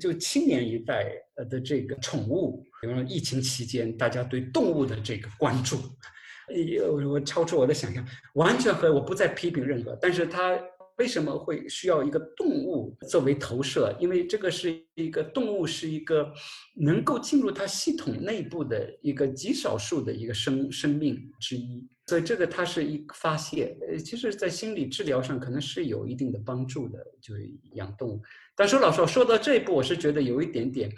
[0.00, 5.78] 就青年一代呃的这个宠物，比如说疫情期间大家对动物的这个关注。
[6.92, 9.96] 我我超出我的想象，完全和我不再批评任何。
[10.00, 10.58] 但是他
[10.98, 13.96] 为什么会需要一个动物作为投射？
[13.98, 16.32] 因为这个是一个动物，是一个
[16.76, 21.88] 能够进入它系统内部的一个极少数的一个生生命之一。
[22.06, 23.76] 所以这个它是一个发泄。
[23.88, 28.22] 呃，其实，在心理治疗上可能是有一定的帮助的，就是养动物。
[28.56, 30.90] 但说老实话，说到这一步，我是觉得有一点点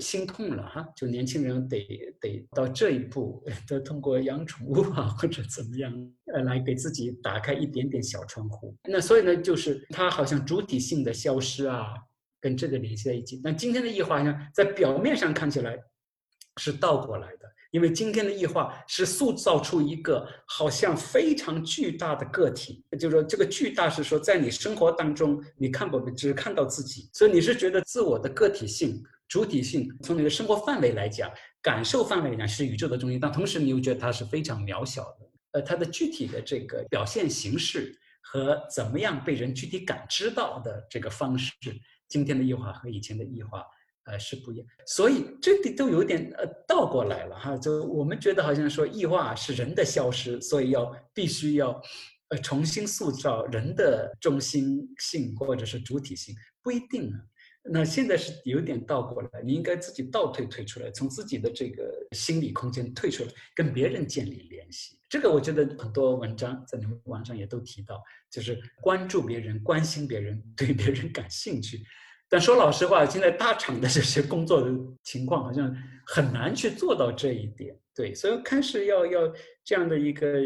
[0.00, 0.84] 心痛了哈。
[0.96, 1.78] 就年轻人得
[2.20, 5.92] 得到这一步， 得通过养宠物啊或者怎么样，
[6.34, 8.76] 呃，来给自己打开一点点小窗户。
[8.88, 11.94] 那所以呢，就是它好像主体性的消失啊，
[12.40, 13.40] 跟这个联系在一起。
[13.44, 15.78] 那今天的异化呢，在表面上看起来
[16.56, 17.55] 是倒过来的。
[17.76, 35.28] 因为今天的异化是塑造出一个好像非常巨大的个体，就是说这个巨大是说在你生活当中你看不只看到自己，所以你是觉得自我的个体性、主体性从你的生活范围来讲、感受范围来讲是宇宙的中心，但同时你又觉得它是非常渺小的。
[35.52, 41.52] 呃，它的具体的这个表现形式和怎么样被人具体感知到的这个方式，
[42.08, 43.62] 今天的异化和以前的异化。
[44.06, 47.56] 呃，是不一样，所以这里都有点呃倒过来了哈。
[47.56, 51.80] 就我们觉得好像说异化是人的消失，所以要必须要
[52.28, 56.34] 呃重新塑造人的中心性或者是主体性。
[56.62, 57.18] 不一定啊。
[57.68, 64.96] 那现在是有点倒过来，你应该自己倒退退出来，从自己的这个心理空间退出来，跟别人建立联系。
[65.08, 68.00] 这个我觉得很多文章在你们网上也都提到，
[68.30, 71.84] 就是关注别人、关心别人、对别人感兴趣。
[72.28, 74.70] 但说老实话，现在大厂的这些工作的
[75.02, 75.74] 情况好像
[76.06, 77.76] 很难去做到这一点。
[77.94, 79.20] 对，所以开始要要
[79.64, 80.40] 这样的一个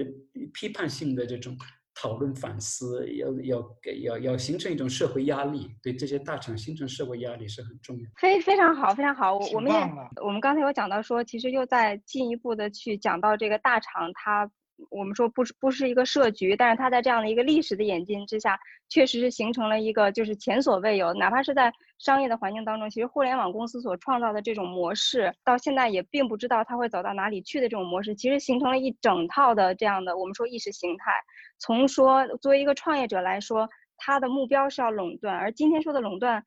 [0.53, 1.57] 批判性的这种。
[1.93, 8.03] 讨论反思，要要给要要形成一种社会压力，对这些大厂形成社会压力是很重要。
[8.19, 9.37] 非非常好，非常好。
[9.53, 9.79] 我们也
[10.25, 14.51] 我们刚才有讲到说，其实又在进一步的去讲到这个大厂它。
[14.89, 18.59] 我们说不是不是一个设局，但是它在这样的一个历史的演进之下，
[18.89, 31.13] 确实是形成了一个就是前所未有，哪怕是在商业的环境当中，其实互联网公司所创造的这种模式，到现在也并不知道它会走到哪里去的这种模式，其实形成了一整套的这样的我们说意识形态。
[31.59, 33.69] 从说作为一个创业者来说，
[33.99, 36.43] 他的目标是要垄断，而今天说的垄断，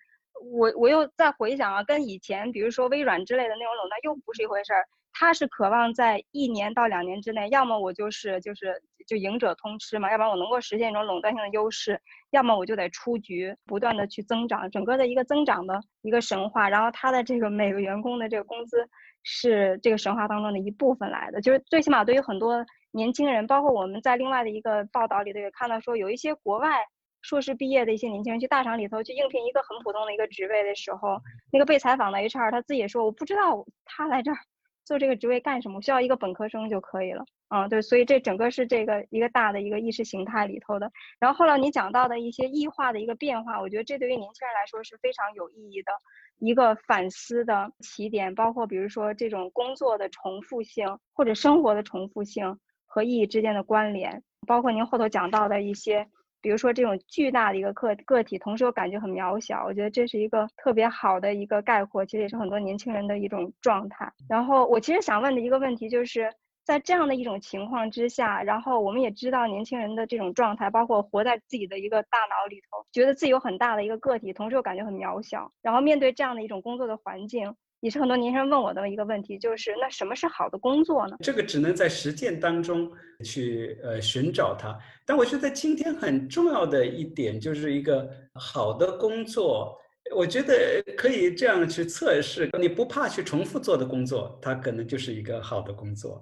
[0.52, 4.84] 我我又再回想啊，跟以前比如说微软之类的那种垄断又不是一回事儿。
[5.14, 12.02] 他是渴望在一年到两年之内，要么我就是就是就赢者通吃嘛，要不然我能够实现一种垄断性的优势，
[12.32, 16.68] 要么我就得出局，不断的去增长，整个的一个增长的一个神话。
[16.68, 18.90] 然后他的这个每个员工的这个工资
[19.22, 26.80] 是这个神话当中的一部分来的，就是最起码对于很多年轻人，包括我们在另外的一个报道里头也看到说，有一些国外
[27.22, 34.38] 硕士毕业的一些年轻人去大厂里头去应聘一个很普通的一个职位的时候，那个被采访的 HR 他自己也说，我不知道他来这儿。
[34.86, 35.82] 做这个职位干什么？
[35.82, 37.26] 需要一个本科生就可以了。
[37.50, 40.92] 嗯，对，所以这整个是这个一个大的一个意识形态里头的。
[41.20, 45.92] 然后后来你讲到的一些异化的一个变化，我觉得这对于年轻人来说是非常有意义的
[46.40, 48.34] 一个反思的起点。
[48.34, 56.08] 包括比如说这种工作的重复性或者生活的重复性和意义之间的关联，包括您后头讲到的一些。
[56.44, 64.12] 比如说这种巨大的一个个个体，同时又感觉很渺小，我觉得这是一个特别好的一个概括，其实也是很多年轻人的一种状态。
[64.28, 66.30] 然后我其实想问的一个问题，就是
[66.66, 77.56] 在这样的一种情况之下，然后我们也知道年轻人的这种状态，包括活在自己的一个大脑里头，觉得自己有很大的一个个体，同时又感觉很渺小，然后面对这样的一种工作的环境。
[77.84, 81.18] 也是很多年轻人问我的一个问题，就是那什么是好的工作呢？
[81.20, 82.90] 这个只能在实践当中
[83.26, 84.74] 去呃寻找它。
[85.06, 89.78] 但我觉得今天很重要的一点就是一个好的工作，
[90.16, 96.22] 我觉得可以这样去测试：你不怕去重复做的工作，它可能就是一个好的工作；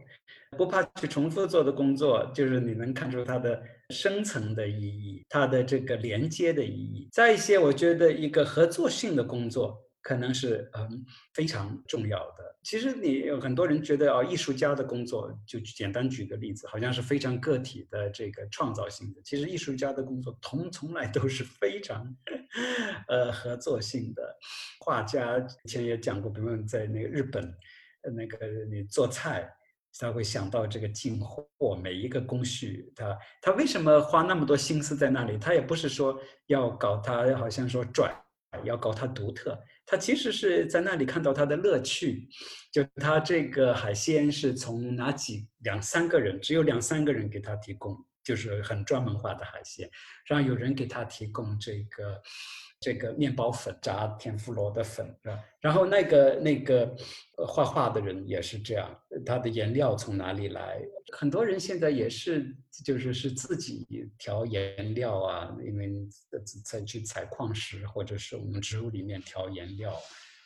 [0.57, 7.07] 不怕去重复做的工作，就是你能看出它的深层的意义，它的这个连接的意义。
[7.11, 9.79] 再一些，我觉得一个合作性的工作。
[10.01, 12.55] 可能是嗯非常重要的。
[12.63, 19.21] 其实你有很多人觉得啊，艺术家的工作就简单举个例子，好像是非常个体的这个创造性的。
[19.23, 22.15] 其实艺术家的工作从从来都是非常
[23.07, 24.37] 呃合作性的。
[24.79, 27.53] 画家以前也讲过，比如在那个日本，
[28.15, 29.51] 那个你做菜，
[29.97, 35.37] 他会想到这个进货每一个工序，他他为什么花那么多心思在那里？
[35.37, 38.15] 他也不是说要搞他好像说转。
[38.65, 39.57] 要搞他独特，
[39.91, 42.29] 他其实是在那里看到他的乐趣，
[42.71, 49.89] 就他这个海鲜是从哪几两三个人，只有两三个人给他提供，就是很专门化的海鲜，
[50.25, 52.21] 让有人给他提供这个。
[52.81, 55.39] 这个面包粉炸天妇罗的粉是吧？
[55.61, 56.91] 然后那个那个
[57.47, 60.81] 画画的人也是这样，他的颜料从哪里来？
[61.13, 63.85] 很多人现在也是，就是是自己
[64.17, 65.91] 调颜料啊，因为
[66.65, 69.95] 再去采矿石，或者是我们植物里面调颜料，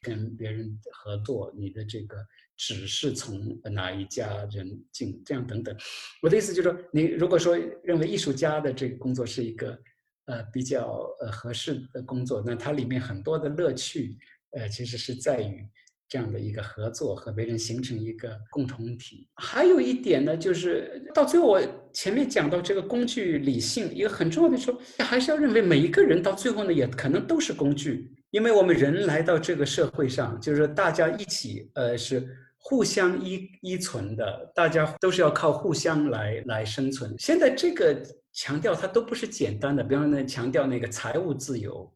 [0.02, 2.18] 跟别人合作，你的这个
[2.58, 5.74] 纸是从哪一家人进，这样等等。
[6.22, 9.80] 我的意思就是说，你如果说认为艺术家的这个工作是一个。
[10.26, 14.18] 呃，比较呃合适的工作，那它里面很多的乐趣，
[14.52, 15.64] 呃，其实是在于
[16.08, 19.28] 这样的一个合作和别人形成一个共同体。
[19.36, 21.62] 还有一点呢，就是到最后我
[21.94, 37.14] 前面讲到这个工具理性，一个很重要的说，还是要认为每一个人到最后呢，也可能都是工具，因为我们人来到这个社会上，就是大家一起呃是互相依依存的，大家都是要靠互相来来生存。
[37.20, 37.96] 现在这个。
[38.36, 41.92] 强调它都不是简单的，比方说强调那个财务自由，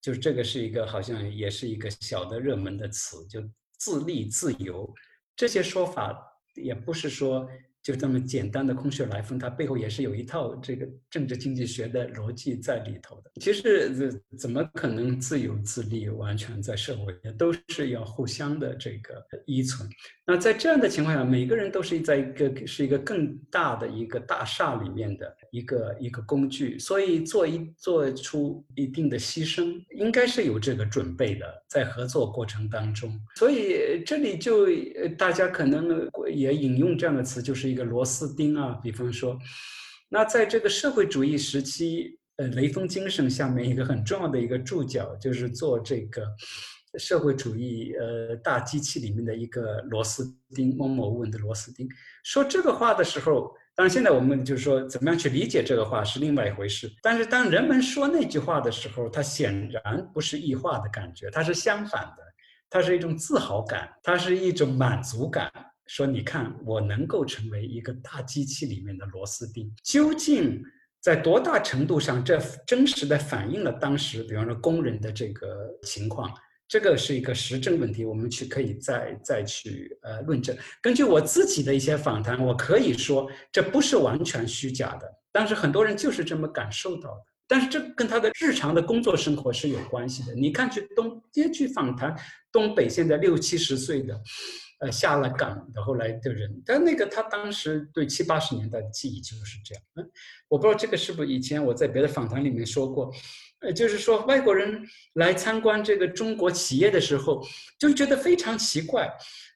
[0.00, 3.40] 就是这个是一个好像也是一个小的热门的词，就
[3.78, 4.92] 自立自由
[5.36, 6.18] 这些说法
[6.54, 7.46] 也不是说
[7.82, 13.30] 就这么简单的空穴来风，它背后也是有一套这个政治经济学的逻辑在里头的。
[13.40, 19.88] 其实怎怎么可能自由自立，完全在社会都是要互相的这个依存。
[20.24, 33.12] 那在这样的情况下，每个人都是在一个是一个更大的一个大厦里面的一个一个工具，所以做一做出一定的牺牲，应该是有这个准备的，在合作过程当中。
[33.36, 34.66] 所以这里就
[35.18, 38.80] 大家可能也引用这样的词，就是一个螺丝钉啊。
[38.82, 39.38] 比方说，
[40.08, 46.26] 那在这个社会主义时期，呃，雷锋精神下面一个很重要的一个注脚，就是做这个。
[46.98, 51.88] 社会主义呃大机器里面的一个螺丝钉，默默无闻的螺丝钉。
[52.22, 56.92] 说这个话的时候，当然现在我们就是说怎么样去理解这个话是另外一回事。
[57.02, 62.22] 但是当人们说那句话的时候，它显然不是异化的感觉，它是相反的，
[62.68, 65.50] 它是一种自豪感，它是一种满足感。
[65.86, 70.62] 说你看，我能够成为一个大机器里面的螺丝钉，究竟
[71.00, 76.32] 在多大程度上这真实的反映了当时，比方说工人的这个情况？
[76.72, 80.56] 这个是一个实证问题，我们去可以再再去呃论证。
[80.80, 87.24] 根据我自己的一些访谈，我可以说这不是完全虚假的，但是很多人就是这么感受到的。
[87.46, 90.34] 但是这跟他的日常的工作生活是有关系的。
[90.34, 92.16] 你看，去东街去访谈
[92.50, 94.18] 东北现在六七十岁的，
[94.80, 99.84] 呃下了岗的后来的人，但那个他当时对七八十年代的记忆就是这样。
[99.96, 100.10] 嗯，
[100.48, 103.12] 我不知道这个是不是以前我在别的访谈里面说过。
[103.62, 104.82] 呃，就是说，外国人
[105.14, 107.40] 来参观这个中国企业的时候，
[107.78, 109.08] 就觉得非常奇怪，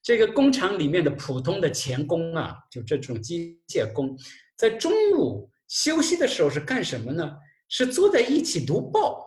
[0.03, 4.17] 这个工厂里面的普通的钳工啊，就这种机械工，
[4.57, 7.37] 在中午休息的时候是干什么呢？
[7.69, 9.26] 是坐在一起读报。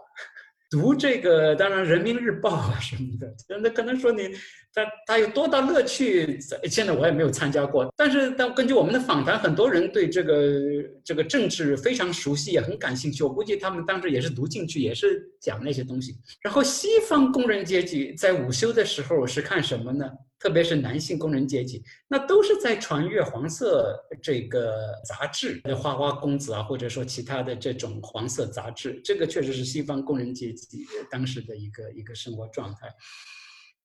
[0.70, 4.30] 读这个，当然《人民日报》啊什么的，那可能说你
[4.72, 6.40] 他他有多大乐趣？
[6.66, 10.44] 现在我也没有参加过，但是但根据我们的访谈，很多人对这个
[11.04, 13.24] 这个政治非常熟悉，也很感兴趣。
[13.24, 16.16] 我估计他们当时也是读进去，也是讲那些东西。
[16.44, 20.06] 然后西方工人阶级在午休的时候是看什么呢？
[20.40, 29.02] 特别是男性工人阶级，那都是在传阅黄色这个杂志，的花花公子啊，或者说其他的这种黄色杂志。
[29.04, 32.88] 这个确实是西方工人阶级当时的一个一个生活状态。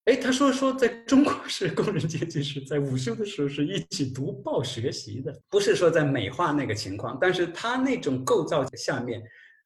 [0.05, 9.22] 哎，他说说在中国是工人阶级是在午休的时候是一起读报学习的，不是说在美化那个情况，但是他那种构造下面。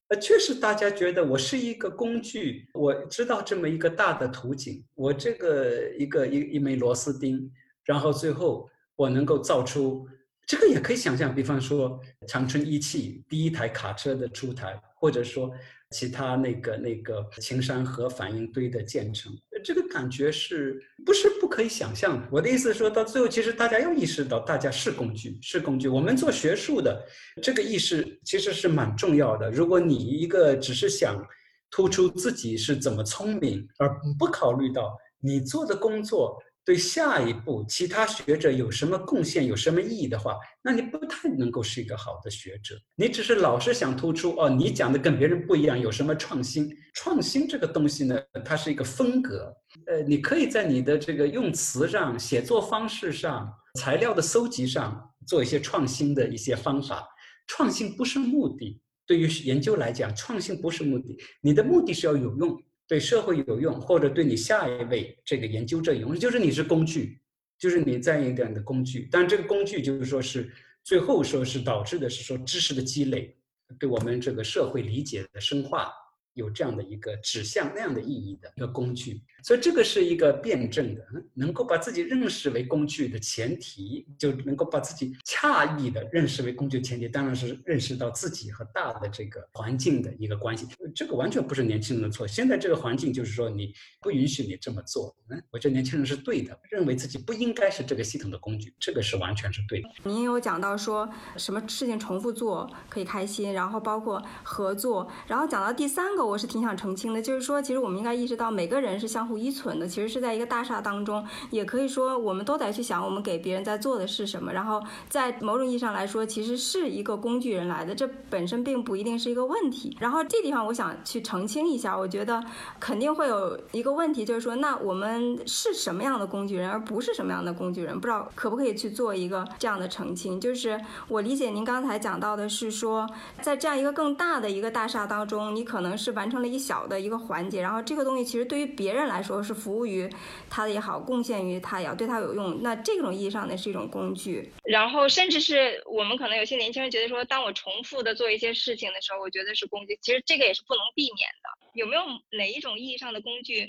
[0.09, 7.51] 呃，确实，大家觉得我是一个工具，我知道这么一个大的图景，我这个一个一一枚螺丝钉，
[7.85, 10.07] 然后最后我能够造出
[10.47, 15.51] 这个，也可以想象，比方说长春一汽第一台卡车的出台，或者说。
[15.91, 22.27] 其他那个那个秦山核反应堆的建成，这个感觉是不是不可以想象？
[22.31, 25.89] 我的意思说到最后，其实大家要意识到，大家是工具，是工具。
[25.89, 27.05] 我们做学术的，
[27.43, 29.51] 这个意识其实是蛮重要的。
[29.51, 31.23] 如果你一个只是想
[31.71, 33.89] 突出自己是怎么聪明，而
[34.19, 36.43] 不考虑到你做的工作。
[36.69, 42.79] 对下一步其他学者有什么贡献、有什么意义的话，那你不太能够是一个好的学者。
[42.95, 46.69] 你只是老是想突出哦，你讲的跟别人不一样，有什么创新？
[46.93, 49.51] 创新这个东西呢，它是一个风格。
[49.87, 53.51] 呃，你可以在你的这个用词上、写作方式上、
[53.81, 57.09] 材料的搜集上做一些创新的一些方法。
[57.47, 62.63] 创新不是目的，对于研究来讲，创新不是目的，你的目的是要有用。
[62.89, 67.21] 对社会有用，或者对你下一位这个研究者有用，就是你是工具，
[67.59, 69.07] 就是你在一点的工具。
[69.13, 70.51] 但这个工具就是说是
[70.83, 73.37] 最后说是导致的是说知识的积累，
[73.79, 75.93] 对我们这个社会理解的深化。
[76.39, 90.65] 有这样的一个指向那样的意义的一个工具，所以这个是一个辩证的，能够把自己认识为工具的前提，就能够把自己恰意的认识为工具前提，当然是认识到自己和大的这个环境的一个关系。
[90.95, 92.25] 这个完全不是年轻人的错。
[92.25, 99.89] 现在这个环境就是说你不允许你这么做，嗯，我觉得年轻人是对的，认为自己不应该是这个系统的工具，这个是完全是对的。
[100.05, 106.28] 您有讲到说什么事情重复做可以开心，然后包括合作，然后讲到第三个。
[106.29, 109.89] 我是挺想澄清的，就是说，其实我们应该意识到，每个人是相互依存的。
[109.89, 114.53] 其实是在一个大厦当中，也可以说，我们都得去想，我们给别人在做的是什么。
[114.53, 119.97] 然后，在某种意义上来说，其实是一个工具人来的，这本身并不一定是一个问题。
[119.99, 122.45] 然后这地方我想去澄清一下，我觉得
[122.79, 127.99] 肯定会有一个问题，就是说，那我们是什么样的工具人，而不是什么样的工具人？
[127.99, 130.39] 不知道可不可以去做一个这样的澄清？
[130.39, 133.09] 就是我理解您刚才讲到的是说，
[133.41, 136.18] 在这样一个更大的一个大厦当中，你可能是。
[136.19, 140.11] 完成了一小的一个环节，然后这个东西其实对于别人来说是服务于
[140.51, 142.61] 他的也好，贡献于他也好，对他有用。
[142.61, 144.53] 那这种意义上呢是一种工具。
[144.65, 149.97] 然后甚至是我们可能有些年轻人觉得说，当我重复的做一些事情的时候，我觉得是工具。
[150.03, 151.49] 其实这个也是不能避免的。
[151.75, 152.03] 有没有
[152.37, 153.65] 哪一种意义上的工具？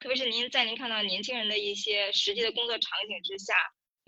[0.00, 3.54] 特别是您在您看到年轻人的一些实际的工作场景之下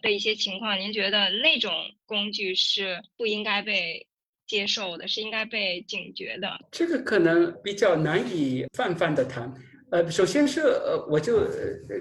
[0.02, 1.72] 的一些情况，您觉得那种
[2.04, 4.06] 工具是不应该被
[4.46, 6.48] 接受的，是应该被警觉的？
[6.70, 9.52] 这个可能比较难以泛泛的谈。
[9.90, 11.46] 呃，首先是呃，我就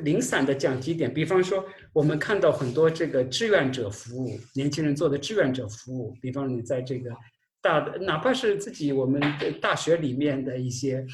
[0.03, 7.11] 零散的讲几点，比方说我们看到很多这个志愿者服务，年轻人做的志愿者服务，比方你在这个
[7.61, 9.21] 大的，哪怕是自己我们
[9.61, 11.05] 大学里面的一些。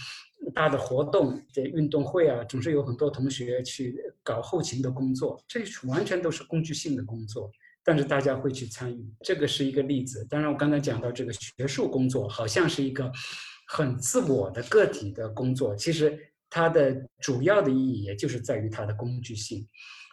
[0.56, 7.52] 大的活动，这运动会啊，总是有很多同学去搞后勤的工作，这完全都是工具性的工作，
[7.84, 10.26] 但是大家会去参与，这个是一个例子。
[10.30, 13.12] 当然，我刚才讲到这个学术工作，好像是一个
[13.68, 16.18] 很自我的个体的工作，其实
[16.50, 19.68] 它的主要的意义也就是在于它的工具性。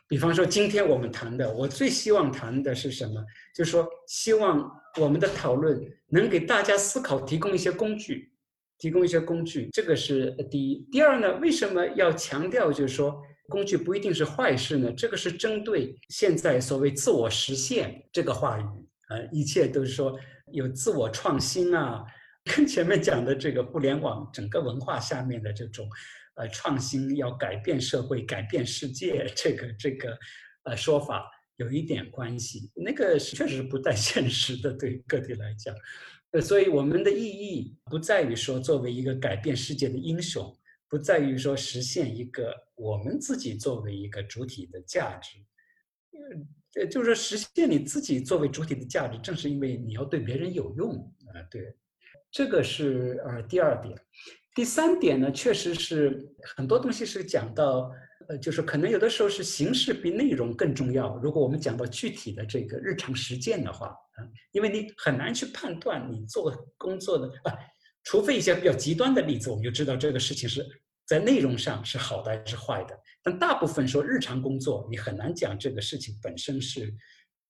[0.06, 3.22] 比方说，今天我们谈的，我最希望谈的是什么？
[3.54, 8.32] 就是说，希望我们的讨论能给大家思考提供一些工具。
[8.80, 10.86] 提供一些工具，这个是第一。
[10.92, 14.92] 第二呢，为什么要强调就是说工具不一定是坏事呢？
[14.92, 18.64] 这个是针对现在所谓自我实现这个话语，
[19.08, 20.18] 呃，一切都是说
[20.52, 22.04] 有自我创新啊，
[22.44, 25.88] 跟前面讲的这个互联网整个文化下面的这种，
[26.34, 30.18] 呃，创新要改变社会、改变世界这个这个，
[30.64, 31.24] 呃，说法
[31.56, 32.70] 有一点关系。
[32.74, 35.74] 那个确实不太现实的，对个体来讲。
[36.32, 40.54] 呃，所以我们的意义不在于说作为一个改变世界的英雄，
[40.86, 45.38] 不在于说实现一个我们自己作为一个主体的价值，
[46.76, 50.94] 呃，就是说实现你自己作为主体的价值，正是因为你要对别人有用
[51.34, 51.42] 啊。
[51.50, 51.74] 对，
[52.30, 53.98] 这个是呃第二点，
[54.54, 57.90] 第三点呢，确实是很多东西是讲到。
[58.28, 61.16] 呃，就是可能有的时候是形式比内容更重要。
[61.16, 64.18] 如果我们讲到具体的这个日常实践的话，啊，
[64.52, 67.56] 因为你很难去判断你做工作的啊，
[68.04, 70.60] 除非一些比较极端的例子，我们就知道这个事情是
[71.08, 72.96] 在内容上是好的还是坏的。
[73.22, 76.94] 但大部分说日常工作，你很难讲这个事情本身是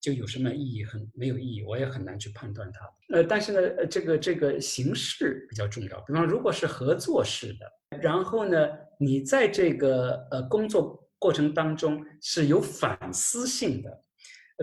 [0.01, 2.89] 就有什么意义，很没有意义，我也很难去判断它。
[3.15, 5.99] 呃，但是呢，这个这个形式比较重要。
[6.01, 7.65] 比方如果是合作式的。
[8.01, 14.03] 然后呢，你在这个呃工作过程当中是有反思性的，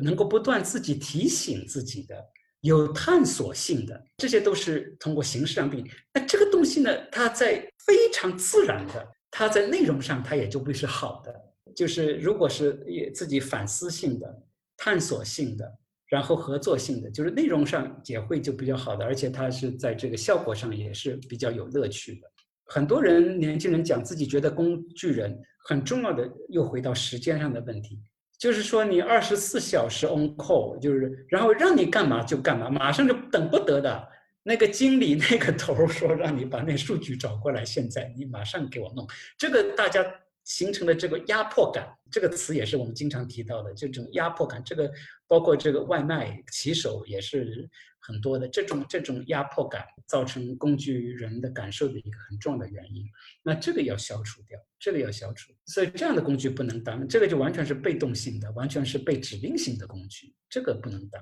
[0.00, 2.24] 能够不断自己提醒自己的，
[2.60, 5.84] 有探索性的，这些都是通过形式上比。
[6.14, 11.32] 那这个西呢，它在非常自然的，它在内容上它也就会是好的。
[11.74, 14.42] 就是如果是也自己反思性的、
[14.76, 15.70] 探索性的，
[16.08, 22.30] 然后合作性的，就是内容上也会就比较好的，而且它是在这个效果上也是比较有乐趣的。
[22.66, 25.38] 很多人年轻人讲自己觉得工具人
[25.68, 28.00] 很重要的，又回到时间上的问题，
[28.38, 34.08] 就是说你二十四小时 on call，就是然后让你干嘛就干嘛，马上就等不得的。
[34.46, 39.04] 那个经理那个头说让你把那数据找过来，现在你马上给我弄，
[39.36, 40.04] 这个大家
[40.44, 44.88] 形成的这个压迫感，这个词也是我们经常提到的这种压迫感，这个
[45.26, 47.68] 包括这个外卖骑手也是。
[47.98, 53.04] 很多的这种这种压迫感，造成工具人的感受的一个很重要的原因。
[53.42, 55.52] 那这个要消除掉，这个要消除。
[55.64, 61.20] 所以这样的工具不能当，这个就完全是被动性的，完全是被指令性的工具，这个不能当。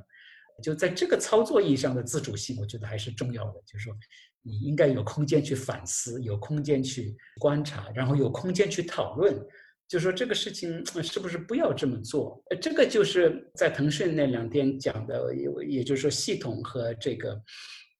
[0.62, 3.60] 就在这个操作意义上的自主性，我觉得还是重要的。
[3.66, 3.94] 就是说，
[4.42, 9.38] 你应该有空间去反思，有空间去观察，然后有空间去讨论。
[9.86, 12.42] 就说这个事情是不是不要这么做？
[12.60, 17.38] 这个就是在腾讯那两天讲的，也也就是说系统和这个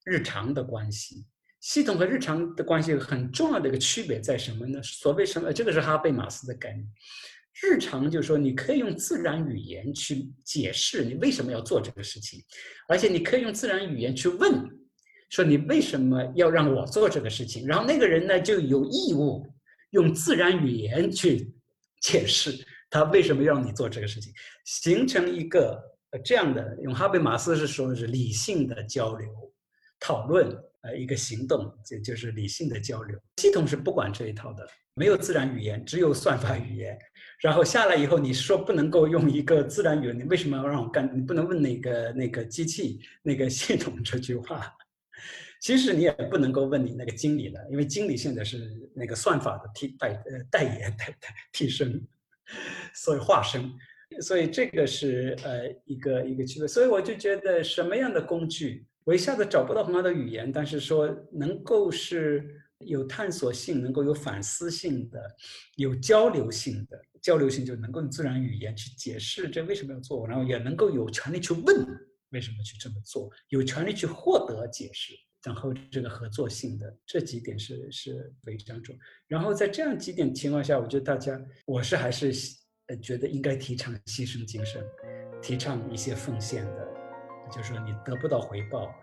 [0.03, 1.25] 日常的关系。
[1.61, 4.81] 系统和日常的关系很重要的一个区别在什么呢？
[4.83, 5.53] 所谓什么？
[5.53, 6.87] 这个是哈贝马斯的概念。
[7.61, 12.39] 日常就是说你可以用自然语言去解释你为什么要做这个事情，
[12.87, 14.69] 而且你可以用自然语言去问，
[15.29, 17.65] 说你为什么要让我做这个事情？
[17.67, 19.45] 然后那个人呢就有义务
[19.91, 21.51] 用自然语言去。
[22.01, 24.31] 解释他为什么让你做这个事情，
[24.65, 25.81] 形成一个
[26.11, 29.27] 呃这样的，用哈贝马斯是说的是理性的交流、
[29.99, 33.17] 讨论，呃一个行动，就就是理性的交流。
[33.37, 36.95] 系统是不管这一套的，没有自然语言，只有算法语言。
[37.45, 41.07] 然后下来以后，你说不能够用一个自然语言，你为什么要让我干？
[41.15, 44.75] 你不能问那个那个机器、那个系统这句话。
[45.61, 48.57] 其实你也不能够问你那个经理了，因为经理现在是
[48.95, 52.01] 那个算法的替代呃代言代代替身，
[52.95, 53.71] 所以化身，
[54.21, 56.67] 所以这个是呃一个一个区别。
[56.67, 65.19] 所以我就觉得什么样的工具，我一下子找不到很好的语言，但是说能够是有探索性、能够有反思性的、
[65.75, 66.99] 有交流性的。
[67.21, 71.87] 交流性就能够用自然语言去解释这为什么要做，然后也能够有权利去问
[72.29, 75.13] 为什么去这么做，有权利去获得解释。
[75.41, 78.95] 然后这个合作性的这几点是是非常重。
[79.27, 82.31] 然后在这样几点情况下，我觉得大家我是还是
[82.87, 84.83] 呃觉得应该提倡牺牲精神，
[85.41, 86.87] 提倡一些奉献的，
[87.51, 88.93] 就是说你得不到回报。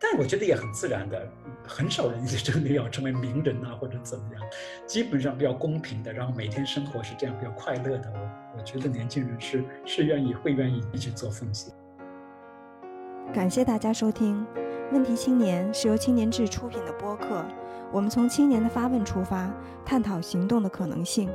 [0.00, 1.28] 但我觉得也很自然的，
[1.66, 4.42] 很少人真的要成为名人啊，或者怎么样，
[4.86, 8.12] 基本上比较公平的，然后每天生活是这样比较快乐的。
[8.14, 11.74] 我我觉得年轻人是是愿意会愿意去做奉献。
[13.32, 14.46] 感谢大家收听
[14.92, 17.44] 《问题青年》，是由青年志出品的播客。
[17.92, 19.52] 我们从青年的发问出发，
[19.84, 21.28] 探讨行动的可能性。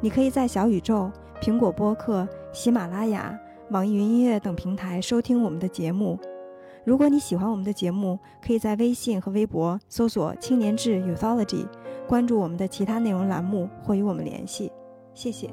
[0.00, 3.38] 你可以在小宇宙、苹果播客、喜马拉雅、
[3.70, 6.18] 网易云音乐等平台收听我们的节目。
[6.84, 11.66] 如果你喜欢我们的节目，可以在微信和微博搜索“青年志 Uthology”，
[12.06, 14.70] 关注我们的其他内容栏目或与我们联系。
[15.14, 15.48] 谢谢。